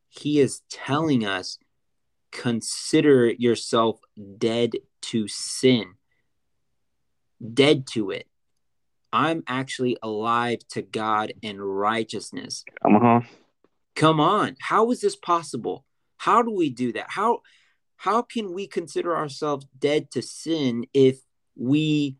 [0.10, 1.60] he is telling us
[2.32, 4.00] consider yourself
[4.38, 4.72] dead
[5.04, 5.94] to sin,
[7.54, 8.28] dead to it.
[9.14, 12.66] I'm actually alive to God in righteousness.
[12.82, 13.28] Come on.
[13.96, 14.58] Come on.
[14.60, 15.86] How is this possible?
[16.18, 17.08] How do we do that?
[17.10, 17.42] How
[17.98, 21.20] how can we consider ourselves dead to sin if
[21.56, 22.18] we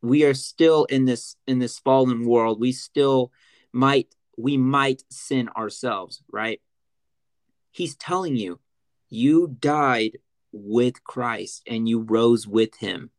[0.00, 3.32] we are still in this in this fallen world we still
[3.72, 6.60] might we might sin ourselves right
[7.72, 8.60] he's telling you
[9.08, 10.18] you died
[10.52, 13.10] with christ and you rose with him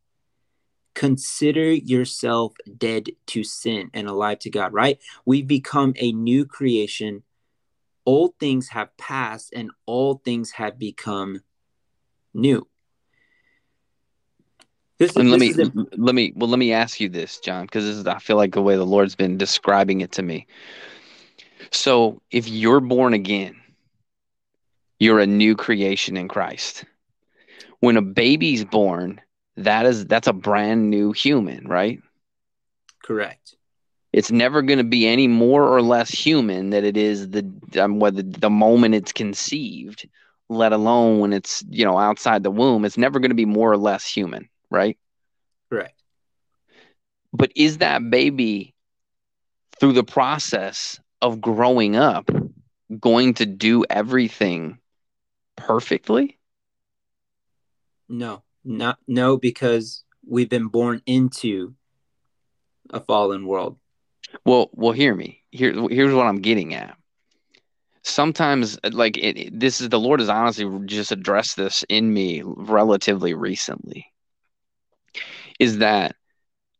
[0.94, 7.22] consider yourself dead to sin and alive to god right we've become a new creation
[8.10, 11.40] old things have passed and all things have become
[12.34, 12.66] new
[15.00, 15.54] this is, and let me
[15.96, 18.52] let me well let me ask you this, John, because this is I feel like
[18.52, 20.46] the way the Lord's been describing it to me.
[21.72, 23.56] So if you're born again,
[24.98, 26.84] you're a new creation in Christ.
[27.80, 29.22] When a baby's born,
[29.56, 32.02] that is that's a brand new human, right?
[33.02, 33.56] Correct.
[34.12, 37.48] It's never going to be any more or less human that it is the
[37.80, 40.08] um, whether the moment it's conceived,
[40.48, 42.84] let alone when it's you know outside the womb.
[42.84, 44.96] It's never going to be more or less human right?
[45.70, 45.92] right
[47.32, 48.74] But is that baby
[49.78, 52.30] through the process of growing up
[52.98, 54.78] going to do everything
[55.56, 56.38] perfectly?
[58.08, 61.74] No, not no, because we've been born into
[62.90, 63.78] a fallen world.
[64.44, 65.42] Well, well, hear me.
[65.50, 66.96] Here, here's what I'm getting at.
[68.02, 73.34] Sometimes, like it, this is the Lord has honestly just addressed this in me relatively
[73.34, 74.06] recently
[75.58, 76.16] is that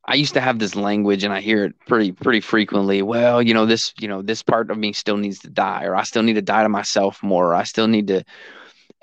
[0.04, 3.02] I used to have this language and I hear it pretty pretty frequently.
[3.02, 5.94] Well, you know, this, you know, this part of me still needs to die or
[5.94, 8.24] I still need to die to myself more or I still need to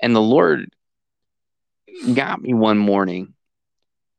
[0.00, 0.70] and the Lord
[2.14, 3.34] got me one morning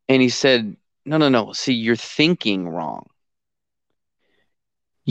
[0.08, 1.54] and he said, "No, no, no.
[1.54, 3.08] See, you're thinking wrong.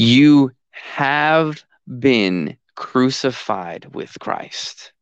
[0.01, 4.93] You have been crucified with Christ."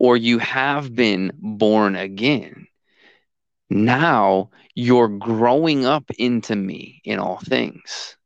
[0.00, 2.68] Or you have been born again
[3.70, 8.16] now you're growing up into me in all things.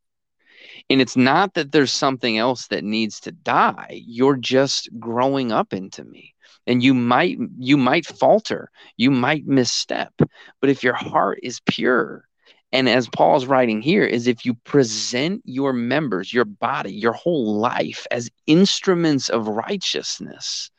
[0.90, 4.02] And it's not that there's something else that needs to die.
[4.04, 6.34] You're just growing up into me.
[6.66, 10.12] And you might you might falter, you might misstep.
[10.60, 12.28] But if your heart is pure,
[12.72, 17.58] and as Paul's writing here, is if you present your members, your body, your whole
[17.58, 20.70] life as instruments of righteousness,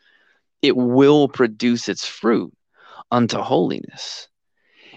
[0.62, 2.52] it will produce its fruit
[3.12, 4.28] unto holiness.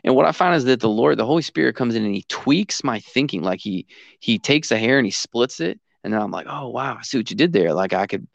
[0.05, 2.25] And what I find is that the Lord, the Holy Spirit comes in and he
[2.29, 3.43] tweaks my thinking.
[3.43, 3.87] Like he
[4.21, 5.81] he takes a hair and he splits it.
[6.03, 7.75] And then I'm like, oh wow, I see what you did there.
[7.75, 8.27] Like I could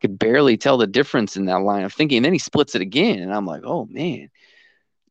[0.00, 2.18] could barely tell the difference in that line of thinking.
[2.18, 3.20] And then he splits it again.
[3.20, 4.28] And I'm like, oh man,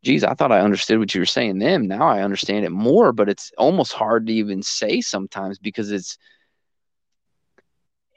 [0.03, 1.87] geez, I thought I understood what you were saying then.
[1.87, 6.17] Now I understand it more, but it's almost hard to even say sometimes because it's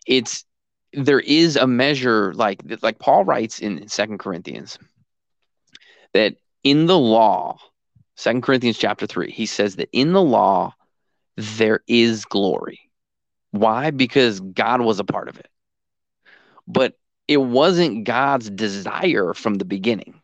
[0.06, 0.44] it's
[0.92, 4.78] there is a measure like like Paul writes in Second Corinthians
[6.12, 7.58] that in the law
[8.16, 10.74] Second Corinthians chapter 3, he says that in the law
[11.36, 12.80] there is glory.
[13.50, 13.90] Why?
[13.90, 15.48] Because God was a part of it.
[16.66, 16.94] But
[17.28, 20.20] it wasn't God's desire from the beginning.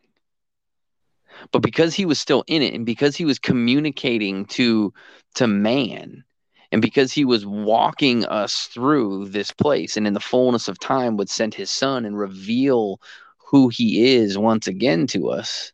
[1.51, 4.93] But because he was still in it and because he was communicating to
[5.35, 6.23] to man
[6.71, 11.17] And because he was walking us through this place and in the fullness of time
[11.17, 12.99] would send his son and reveal
[13.49, 15.71] who he is once again to us,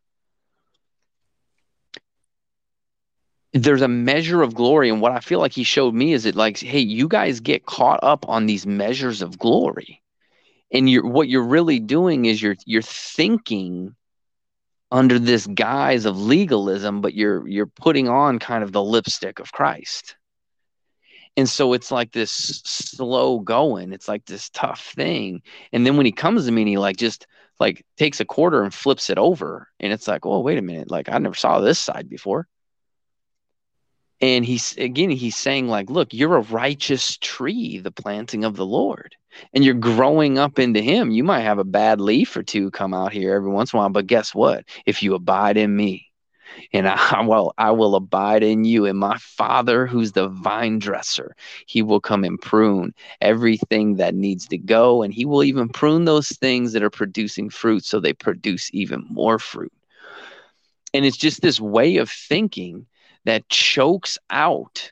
[3.53, 4.89] there's a measure of glory.
[4.89, 7.65] And what I feel like he showed me is it like, hey, you guys get
[7.65, 10.01] caught up on these measures of glory.
[10.71, 13.95] And you're what you're really doing is you're you're thinking
[14.91, 19.51] under this guise of legalism, but you're you're putting on kind of the lipstick of
[19.51, 20.15] Christ.
[21.37, 23.93] And so it's like this slow going.
[23.93, 25.41] It's like this tough thing.
[25.71, 27.27] And then when he comes to me and he like just
[27.59, 30.89] like takes a quarter and flips it over, and it's like, oh, wait a minute,
[30.91, 32.47] like I never saw this side before.
[34.21, 38.65] And he's again, he's saying, like, look, you're a righteous tree, the planting of the
[38.65, 39.15] Lord
[39.53, 42.93] and you're growing up into him, you might have a bad leaf or two come
[42.93, 43.89] out here every once in a while.
[43.89, 44.65] But guess what?
[44.85, 46.07] If you abide in me,
[46.73, 51.35] and I will I will abide in you and my father who's the vine dresser
[51.67, 56.05] he will come and prune everything that needs to go and he will even prune
[56.05, 59.71] those things that are producing fruit so they produce even more fruit
[60.93, 62.87] and it's just this way of thinking
[63.25, 64.91] that chokes out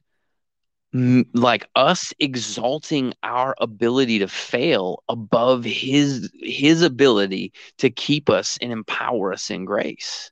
[1.33, 8.71] like us exalting our ability to fail above his his ability to keep us and
[8.71, 10.31] empower us in grace.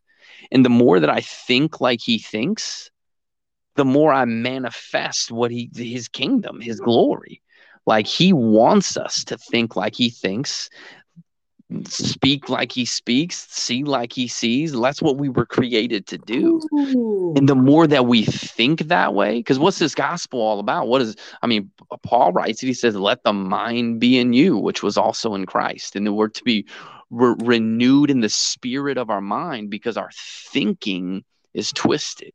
[0.51, 2.89] And the more that i think like he thinks
[3.75, 7.41] the more i manifest what he his kingdom his glory.
[7.85, 10.69] Like he wants us to think like he thinks
[11.88, 14.72] speak like he speaks, see like he sees.
[14.72, 16.61] That's what we were created to do.
[16.74, 17.34] Ooh.
[17.36, 20.88] And the more that we think that way, because what's this gospel all about?
[20.88, 21.72] What is, I mean,
[22.03, 25.45] Paul writes it, he says, let the mind be in you, which was also in
[25.45, 25.95] Christ.
[25.95, 26.68] And the word to be
[27.09, 32.32] re- renewed in the spirit of our mind because our thinking is twisted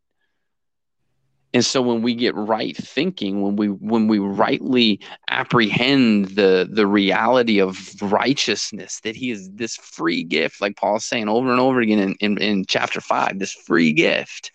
[1.53, 6.87] and so when we get right thinking when we when we rightly apprehend the the
[6.87, 11.81] reality of righteousness that he is this free gift like paul's saying over and over
[11.81, 14.53] again in, in, in chapter 5 this free gift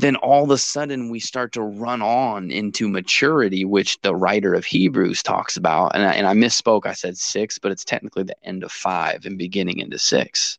[0.00, 4.54] then all of a sudden we start to run on into maturity which the writer
[4.54, 5.94] of hebrews talks about.
[5.94, 6.86] And I, and I misspoke.
[6.86, 10.58] I said six but it's technically the end of five and beginning into six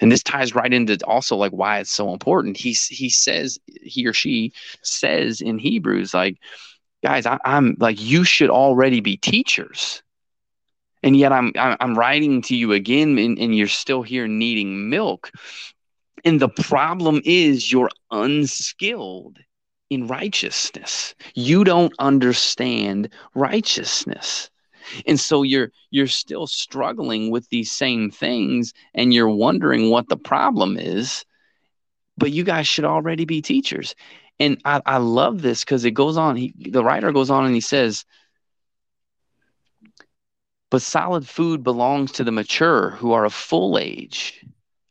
[0.00, 2.56] and this ties right into also like why it's so important.
[2.56, 6.38] He he says he or she says in hebrews like
[7.02, 10.02] guys I, am like you should already be teachers.
[11.02, 15.30] And yet i'm i'm writing to you again and, and you're still here needing milk.
[16.24, 19.38] And the problem is you're unskilled
[19.90, 21.14] in righteousness.
[21.34, 24.50] You don't understand righteousness
[25.06, 30.16] and so you're you're still struggling with these same things and you're wondering what the
[30.16, 31.24] problem is
[32.18, 33.94] but you guys should already be teachers.
[34.38, 37.54] And i, I love this because it goes on he, the writer goes on and
[37.54, 38.04] he says
[40.70, 44.44] but solid food belongs to the mature who are of full age.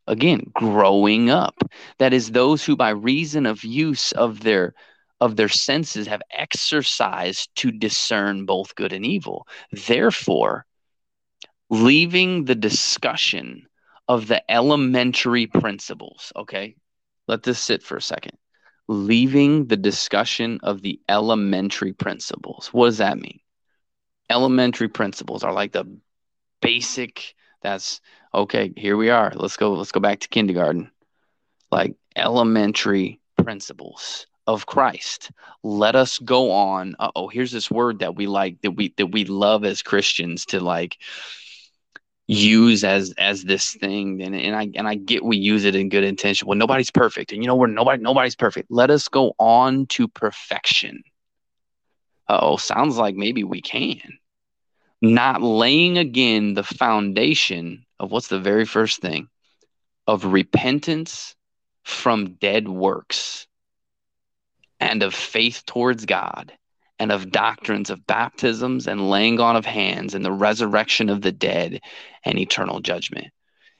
[0.07, 1.55] Again growing up.
[1.97, 4.73] That is those who by reason of use of their
[5.21, 9.47] of their senses have exercised to discern both good and evil.
[9.71, 10.65] Therefore,
[11.69, 13.67] leaving the discussion
[14.07, 16.75] of the elementary principles, okay?
[17.27, 18.37] Let this sit for a second.
[18.87, 22.67] Leaving the discussion of the elementary principles.
[22.67, 23.39] What does that mean?
[24.29, 25.85] Elementary principles are like the
[26.61, 27.99] basic that's
[28.31, 29.31] okay, here we are.
[29.35, 30.91] Let's go let's go back to kindergarten.
[31.71, 35.31] Like elementary principles of Christ.
[35.63, 36.95] Let us go on.
[36.99, 40.59] oh, here's this word that we like that we that we love as Christians to
[40.59, 40.97] like
[42.27, 45.89] use as as this thing and, and I and I get we use it in
[45.89, 46.47] good intention.
[46.47, 47.31] Well, nobody's perfect.
[47.31, 48.69] And you know where nobody nobody's perfect.
[48.71, 51.03] Let us go on to perfection.
[52.29, 53.99] oh, sounds like maybe we can.
[55.01, 59.29] Not laying again the foundation of what's the very first thing
[60.07, 61.35] of repentance
[61.83, 63.47] from dead works
[64.79, 66.53] and of faith towards God
[66.99, 71.31] and of doctrines of baptisms and laying on of hands and the resurrection of the
[71.31, 71.81] dead
[72.23, 73.27] and eternal judgment.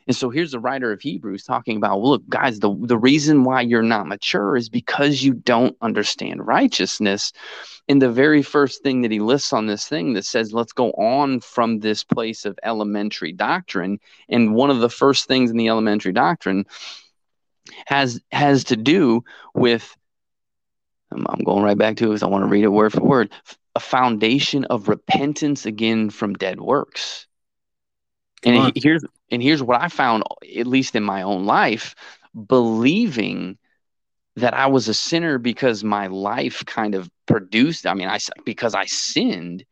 [0.07, 3.61] And so here's the writer of Hebrews talking about, look, guys, the, the reason why
[3.61, 7.33] you're not mature is because you don't understand righteousness.
[7.87, 10.91] And the very first thing that he lists on this thing that says, let's go
[10.91, 13.99] on from this place of elementary doctrine.
[14.29, 16.65] And one of the first things in the elementary doctrine
[17.87, 19.23] has has to do
[19.55, 19.95] with
[21.29, 23.31] I'm, going right back to it because I want to read it word for word.
[23.75, 27.27] A foundation of repentance again from dead works.
[28.43, 30.23] And here's and here's what I found,
[30.57, 31.95] at least in my own life,
[32.47, 33.57] believing
[34.35, 38.75] that I was a sinner because my life kind of produced, I mean, I because
[38.75, 39.65] I sinned,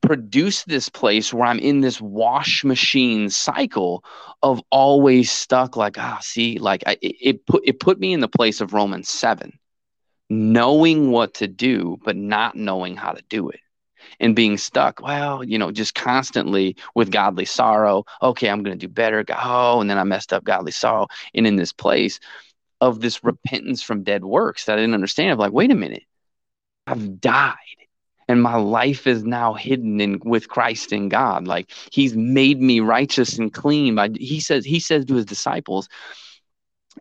[0.00, 4.04] produced this place where I'm in this wash machine cycle
[4.42, 8.28] of always stuck like, ah, see, like I, it put it put me in the
[8.28, 9.52] place of Romans 7,
[10.28, 13.60] knowing what to do, but not knowing how to do it
[14.20, 15.00] and being stuck.
[15.00, 18.04] Well, you know, just constantly with godly sorrow.
[18.22, 19.24] Okay, I'm going to do better.
[19.28, 21.08] Oh, and then I messed up godly sorrow.
[21.34, 22.20] And in this place
[22.80, 26.04] of this repentance from dead works that I didn't understand, of like, wait a minute,
[26.86, 27.56] I've died.
[28.28, 31.46] And my life is now hidden in with Christ in God.
[31.46, 33.94] Like He's made me righteous and clean.
[33.94, 35.88] By He says He says to His disciples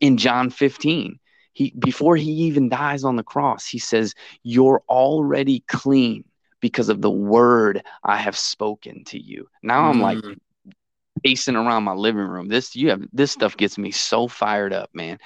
[0.02, 1.20] in John 15,
[1.56, 6.26] he before He even dies on the cross, He says, "You're already clean
[6.60, 9.48] because of the word I have spoken to you.
[9.64, 10.38] Now I'm like mm.
[11.24, 12.50] pacing around my living room.
[12.50, 15.18] This you have this stuff gets me so fired up, man.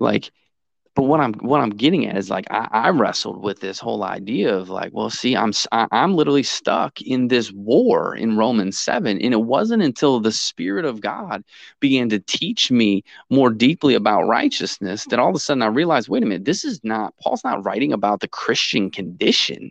[0.00, 0.32] Like,
[0.96, 4.02] but what I'm what I'm getting at is like I, I wrestled with this whole
[4.02, 8.78] idea of like, well, see, I'm I, I'm literally stuck in this war in Romans
[8.78, 11.44] seven, and it wasn't until the Spirit of God
[11.80, 16.08] began to teach me more deeply about righteousness that all of a sudden I realized,
[16.08, 19.70] wait a minute, this is not Paul's not writing about the Christian condition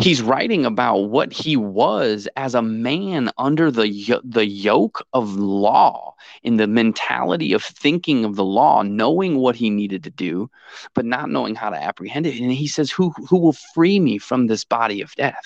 [0.00, 6.14] he's writing about what he was as a man under the the yoke of law
[6.42, 10.50] in the mentality of thinking of the law knowing what he needed to do
[10.94, 12.40] but not knowing how to apprehend it.
[12.40, 15.44] And he says who who will free me from this body of death?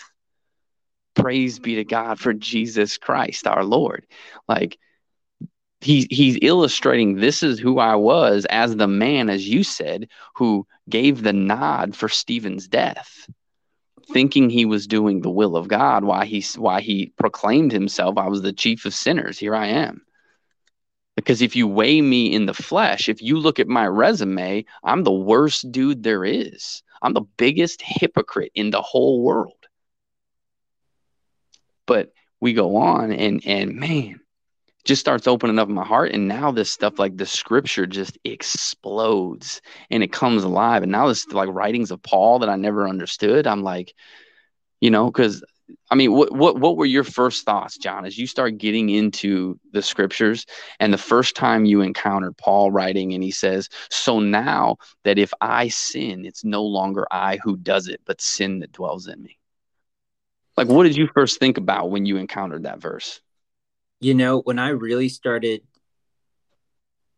[1.15, 4.07] Praise be to God for Jesus Christ our lord.
[4.49, 4.79] Like
[5.81, 10.67] he, he's illustrating this is who I was as the man, as you said, who
[10.89, 13.29] gave the nod for Stephen's death
[14.15, 18.29] thinking he was doing the will of God, why he why he proclaimed himself, I
[18.29, 19.39] was the chief of sinners.
[19.39, 20.07] Here I am.
[21.17, 25.03] Because if you weigh me in the flesh, if you look at my resume, I'm
[25.03, 26.83] the worst dude there is.
[27.03, 29.53] I'm the biggest hypocrite in the whole world.
[31.87, 34.21] But we go on and and man,
[34.85, 39.63] just starts opening up my heart and now this stuff like the scripture just explodes
[39.91, 43.47] and it comes alive and now this like writings of paul that i never understood
[43.47, 43.95] i'm like
[44.81, 45.43] you know because
[45.91, 49.59] i mean what, what what were your first thoughts john as you start getting into
[49.73, 50.45] the scriptures
[50.81, 55.33] and the first time you encountered paul writing and he says so now that if
[55.41, 59.39] i sin it's no longer i who does it but sin that dwells in me.
[60.57, 63.21] Like what did you first think about when you encountered that verse
[64.01, 65.63] you know, when I really started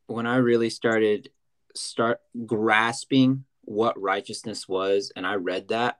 [0.06, 1.30] when I really started
[1.74, 5.98] start grasping what righteousness was and I read that,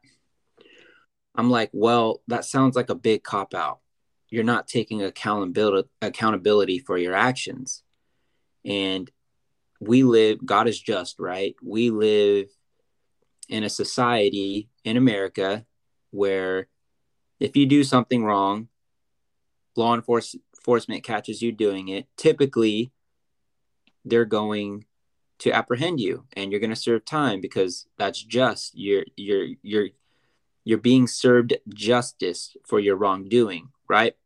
[1.34, 3.80] I'm like, well, that sounds like a big cop out.
[4.30, 7.82] You're not taking accountability accountability for your actions.
[8.64, 9.10] And
[9.80, 11.54] we live God is just, right?
[11.62, 12.48] We live
[13.48, 15.64] in a society in America
[16.10, 16.68] where
[17.38, 18.68] if you do something wrong,
[19.76, 22.90] law enforcement enforcement catches you doing it, typically
[24.04, 24.84] they're going
[25.38, 29.88] to apprehend you and you're going to serve time because that's just you're you're you're
[30.64, 34.16] you're being served justice for your wrongdoing, right?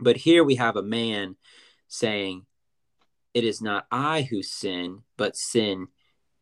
[0.00, 1.36] But here we have a man
[1.86, 2.46] saying,
[3.32, 5.86] It is not I who sin, but sin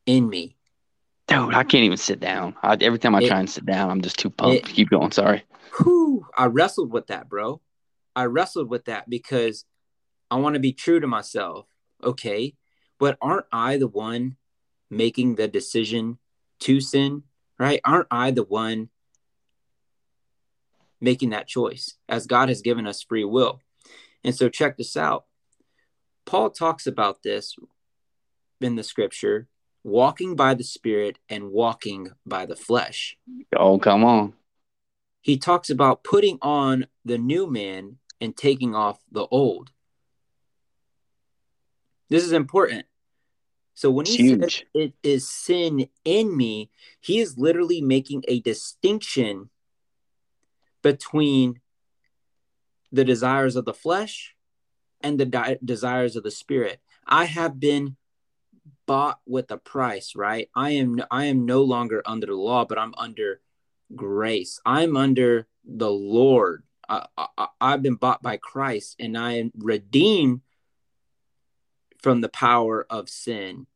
[0.07, 0.57] in me.
[1.26, 2.55] Dude, I can't even sit down.
[2.62, 4.70] I, every time I it, try and sit down, I'm just too pumped.
[4.70, 5.11] It, Keep going.
[5.11, 5.43] Sorry.
[5.78, 7.61] Whew, I wrestled with that, bro.
[8.17, 9.67] I wrestled with that because
[10.31, 11.67] I want to be true to myself.
[12.03, 12.55] Okay.
[12.99, 14.37] But aren't I the one
[14.91, 16.19] making the decision
[16.61, 17.25] to sin?
[17.59, 17.81] Right?
[17.85, 18.89] Aren't I the one
[21.01, 23.61] making that choice as God has given us free will?
[24.25, 25.27] And so check this out.
[26.25, 27.55] Paul talks about this
[28.61, 29.47] in the scripture
[29.85, 33.17] walking by the spirit and walking by the flesh.
[33.55, 34.33] Oh, come on.
[35.21, 39.71] He talks about putting on the new man and taking off the old.
[42.09, 42.87] This is important.
[43.75, 44.41] So when he Huge.
[44.41, 49.51] says it is sin in me, he is literally making a distinction
[50.83, 51.61] between
[52.93, 54.35] the desires of the flesh
[55.03, 56.81] and the di- desires of the spirit.
[57.07, 57.97] I have been
[58.87, 60.49] bought with a price, right?
[60.55, 63.41] I am I am no longer under the law, but I'm under
[63.95, 64.61] grace.
[64.64, 66.62] I'm under the Lord.
[66.89, 70.43] I, I, I've been bought by Christ and I am redeemed
[72.03, 73.66] from the power of sin.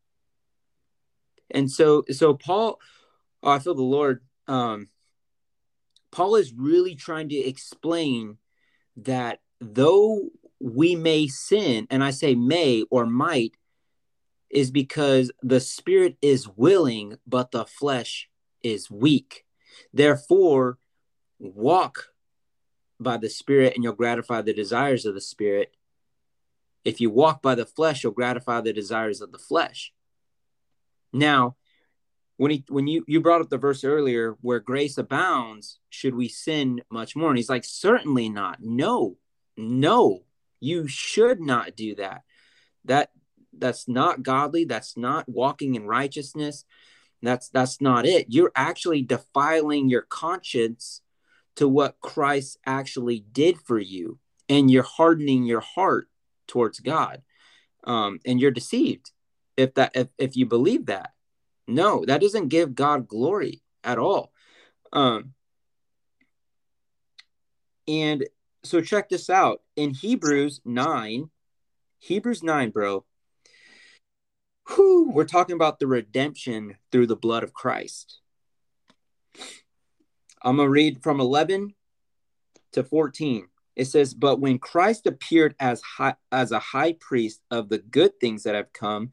[1.51, 2.79] And so, so Paul,
[3.43, 4.89] oh, I feel the Lord, um,
[6.13, 8.39] Paul is really trying to explain
[8.99, 10.31] that though
[10.61, 13.53] we may sin, and I say may or might,
[14.51, 18.29] is because the spirit is willing, but the flesh
[18.63, 19.45] is weak.
[19.93, 20.79] Therefore,
[21.39, 22.10] walk
[23.01, 25.75] by the Spirit and you'll gratify the desires of the Spirit.
[26.85, 29.93] If you walk by the flesh, you'll gratify the desires of the flesh.
[31.13, 31.57] Now,
[32.37, 36.29] when he when you you brought up the verse earlier where grace abounds, should we
[36.29, 37.29] sin much more?
[37.29, 38.59] And he's like, certainly not.
[38.63, 39.19] No,
[39.59, 40.25] no,
[40.59, 42.23] you should not do that.
[42.87, 43.11] That
[43.53, 44.65] that's not godly.
[44.65, 46.65] That's not walking in righteousness.
[47.23, 48.27] That's that's not it.
[48.31, 51.03] You're actually defiling your conscience
[51.61, 56.09] to what Christ actually did for you, and you're hardening your heart
[56.47, 57.21] towards God,
[57.85, 59.11] um, and you're deceived
[59.59, 61.11] if that if, if you believe that.
[61.69, 64.33] No, that doesn't give God glory at all.
[64.91, 65.35] Um,
[67.87, 68.25] and
[68.65, 71.29] so check this out in Hebrews 9,
[71.99, 73.05] Hebrews 9, bro.
[74.75, 78.21] Whew, we're talking about the redemption through the blood of Christ.
[80.43, 81.75] I'm going to read from 11
[82.73, 83.49] to 14.
[83.77, 88.19] It says, But when Christ appeared as, high, as a high priest of the good
[88.21, 89.13] things that have come,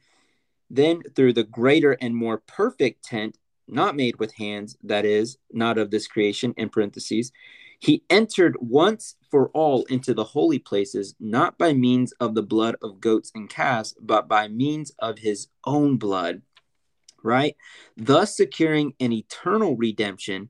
[0.70, 5.78] then through the greater and more perfect tent, not made with hands, that is, not
[5.78, 7.32] of this creation, in parentheses,
[7.80, 12.76] he entered once for all into the holy places, not by means of the blood
[12.82, 16.42] of goats and calves, but by means of his own blood,
[17.24, 17.56] right?
[17.96, 20.50] Thus securing an eternal redemption.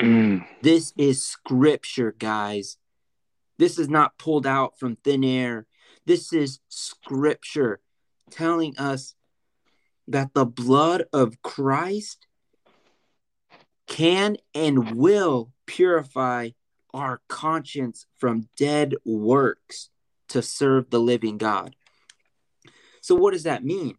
[0.00, 0.46] Mm.
[0.62, 2.76] This is scripture, guys.
[3.58, 5.66] This is not pulled out from thin air.
[6.06, 7.80] This is scripture
[8.30, 9.14] telling us
[10.08, 12.26] that the blood of Christ
[13.86, 16.50] can and will purify
[16.94, 19.90] our conscience from dead works
[20.28, 21.76] to serve the living God.
[23.02, 23.96] So, what does that mean?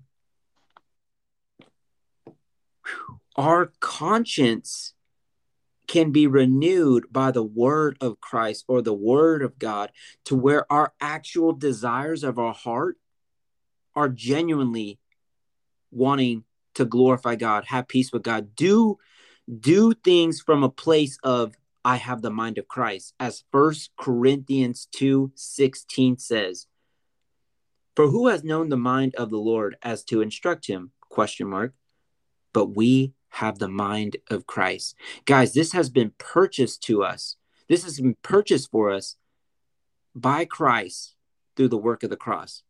[3.36, 4.93] Our conscience
[5.92, 9.92] can be renewed by the word of Christ or the word of God
[10.24, 12.96] to where our actual desires of our heart
[13.94, 15.00] are genuinely
[15.92, 19.00] wanting to glorify God, have peace with God, do
[19.60, 24.88] do things from a place of I have the mind of Christ, as First Corinthians
[24.94, 26.68] 2 16 says.
[27.98, 30.92] For who has known the mind of the Lord as to instruct him?
[31.10, 31.74] Question mark.
[32.54, 34.96] But we have the mind of Christ.
[35.26, 37.36] Guys, this has been purchased to us.
[37.68, 39.16] This has been purchased for us
[40.14, 41.16] by Christ
[41.56, 42.64] through the work of the cross.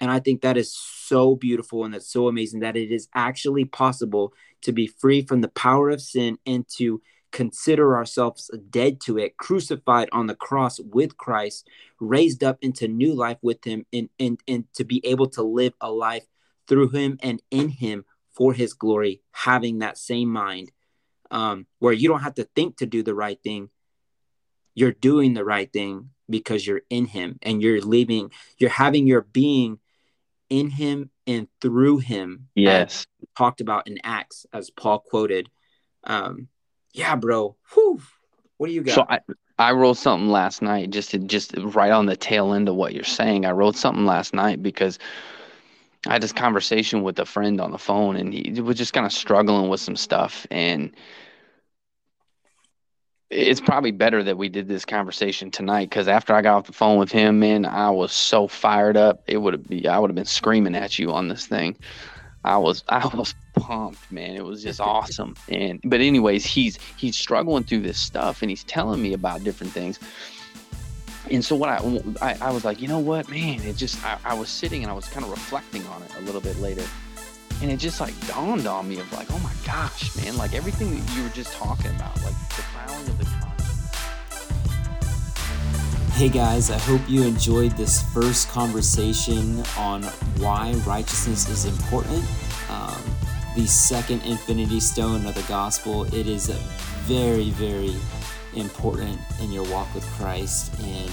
[0.00, 3.64] And I think that is so beautiful and that's so amazing that it is actually
[3.64, 4.32] possible
[4.62, 7.00] to be free from the power of sin and to
[7.30, 13.14] consider ourselves dead to it, crucified on the cross with Christ, raised up into new
[13.14, 16.26] life with Him, and, and, and to be able to live a life
[16.68, 20.70] through Him and in Him for His glory, having that same mind
[21.30, 23.70] um, where you don't have to think to do the right thing.
[24.74, 29.22] You're doing the right thing because you're in Him and you're living, you're having your
[29.22, 29.78] being
[30.52, 32.48] in him and through him.
[32.54, 33.06] Yes.
[33.38, 35.48] Talked about in Acts, as Paul quoted.
[36.04, 36.48] Um,
[36.92, 37.56] yeah, bro.
[37.72, 38.02] Whew.
[38.58, 38.94] What do you got?
[38.94, 39.20] So I,
[39.58, 42.92] I wrote something last night just to just right on the tail end of what
[42.92, 43.46] you're saying.
[43.46, 44.98] I wrote something last night because
[46.06, 49.06] I had this conversation with a friend on the phone and he was just kind
[49.06, 50.94] of struggling with some stuff and
[53.32, 56.72] it's probably better that we did this conversation tonight because after I got off the
[56.72, 59.22] phone with him, man, I was so fired up.
[59.26, 61.76] It would have been I would have been screaming at you on this thing.
[62.44, 64.36] I was I was pumped, man.
[64.36, 65.34] It was just awesome.
[65.48, 69.72] And but anyways, he's he's struggling through this stuff and he's telling me about different
[69.72, 69.98] things.
[71.32, 71.78] And so what I
[72.20, 74.90] I, I was like, you know what, man, it just I, I was sitting and
[74.90, 76.84] I was kind of reflecting on it a little bit later
[77.60, 80.98] and it just like dawned on me of like oh my gosh man like everything
[80.98, 83.32] that you were just talking about like the plowing of the
[86.14, 90.02] Hey guys, I hope you enjoyed this first conversation on
[90.38, 92.22] why righteousness is important.
[92.68, 93.02] Um,
[93.56, 96.58] the second infinity stone of the gospel, it is a
[97.08, 97.96] very, very
[98.54, 100.78] important in your walk with Christ.
[100.80, 101.10] And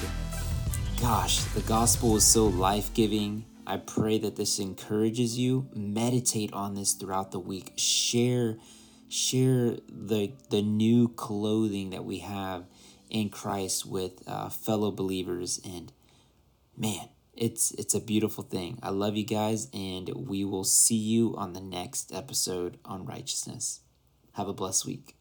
[1.00, 3.46] gosh, the gospel is so life giving.
[3.66, 5.70] I pray that this encourages you.
[5.74, 7.74] Meditate on this throughout the week.
[7.78, 8.58] Share
[9.10, 12.66] share the the new clothing that we have
[13.10, 15.92] in Christ with uh, fellow believers and
[16.78, 21.36] man it's it's a beautiful thing i love you guys and we will see you
[21.38, 23.82] on the next episode on righteousness
[24.34, 25.16] have a blessed week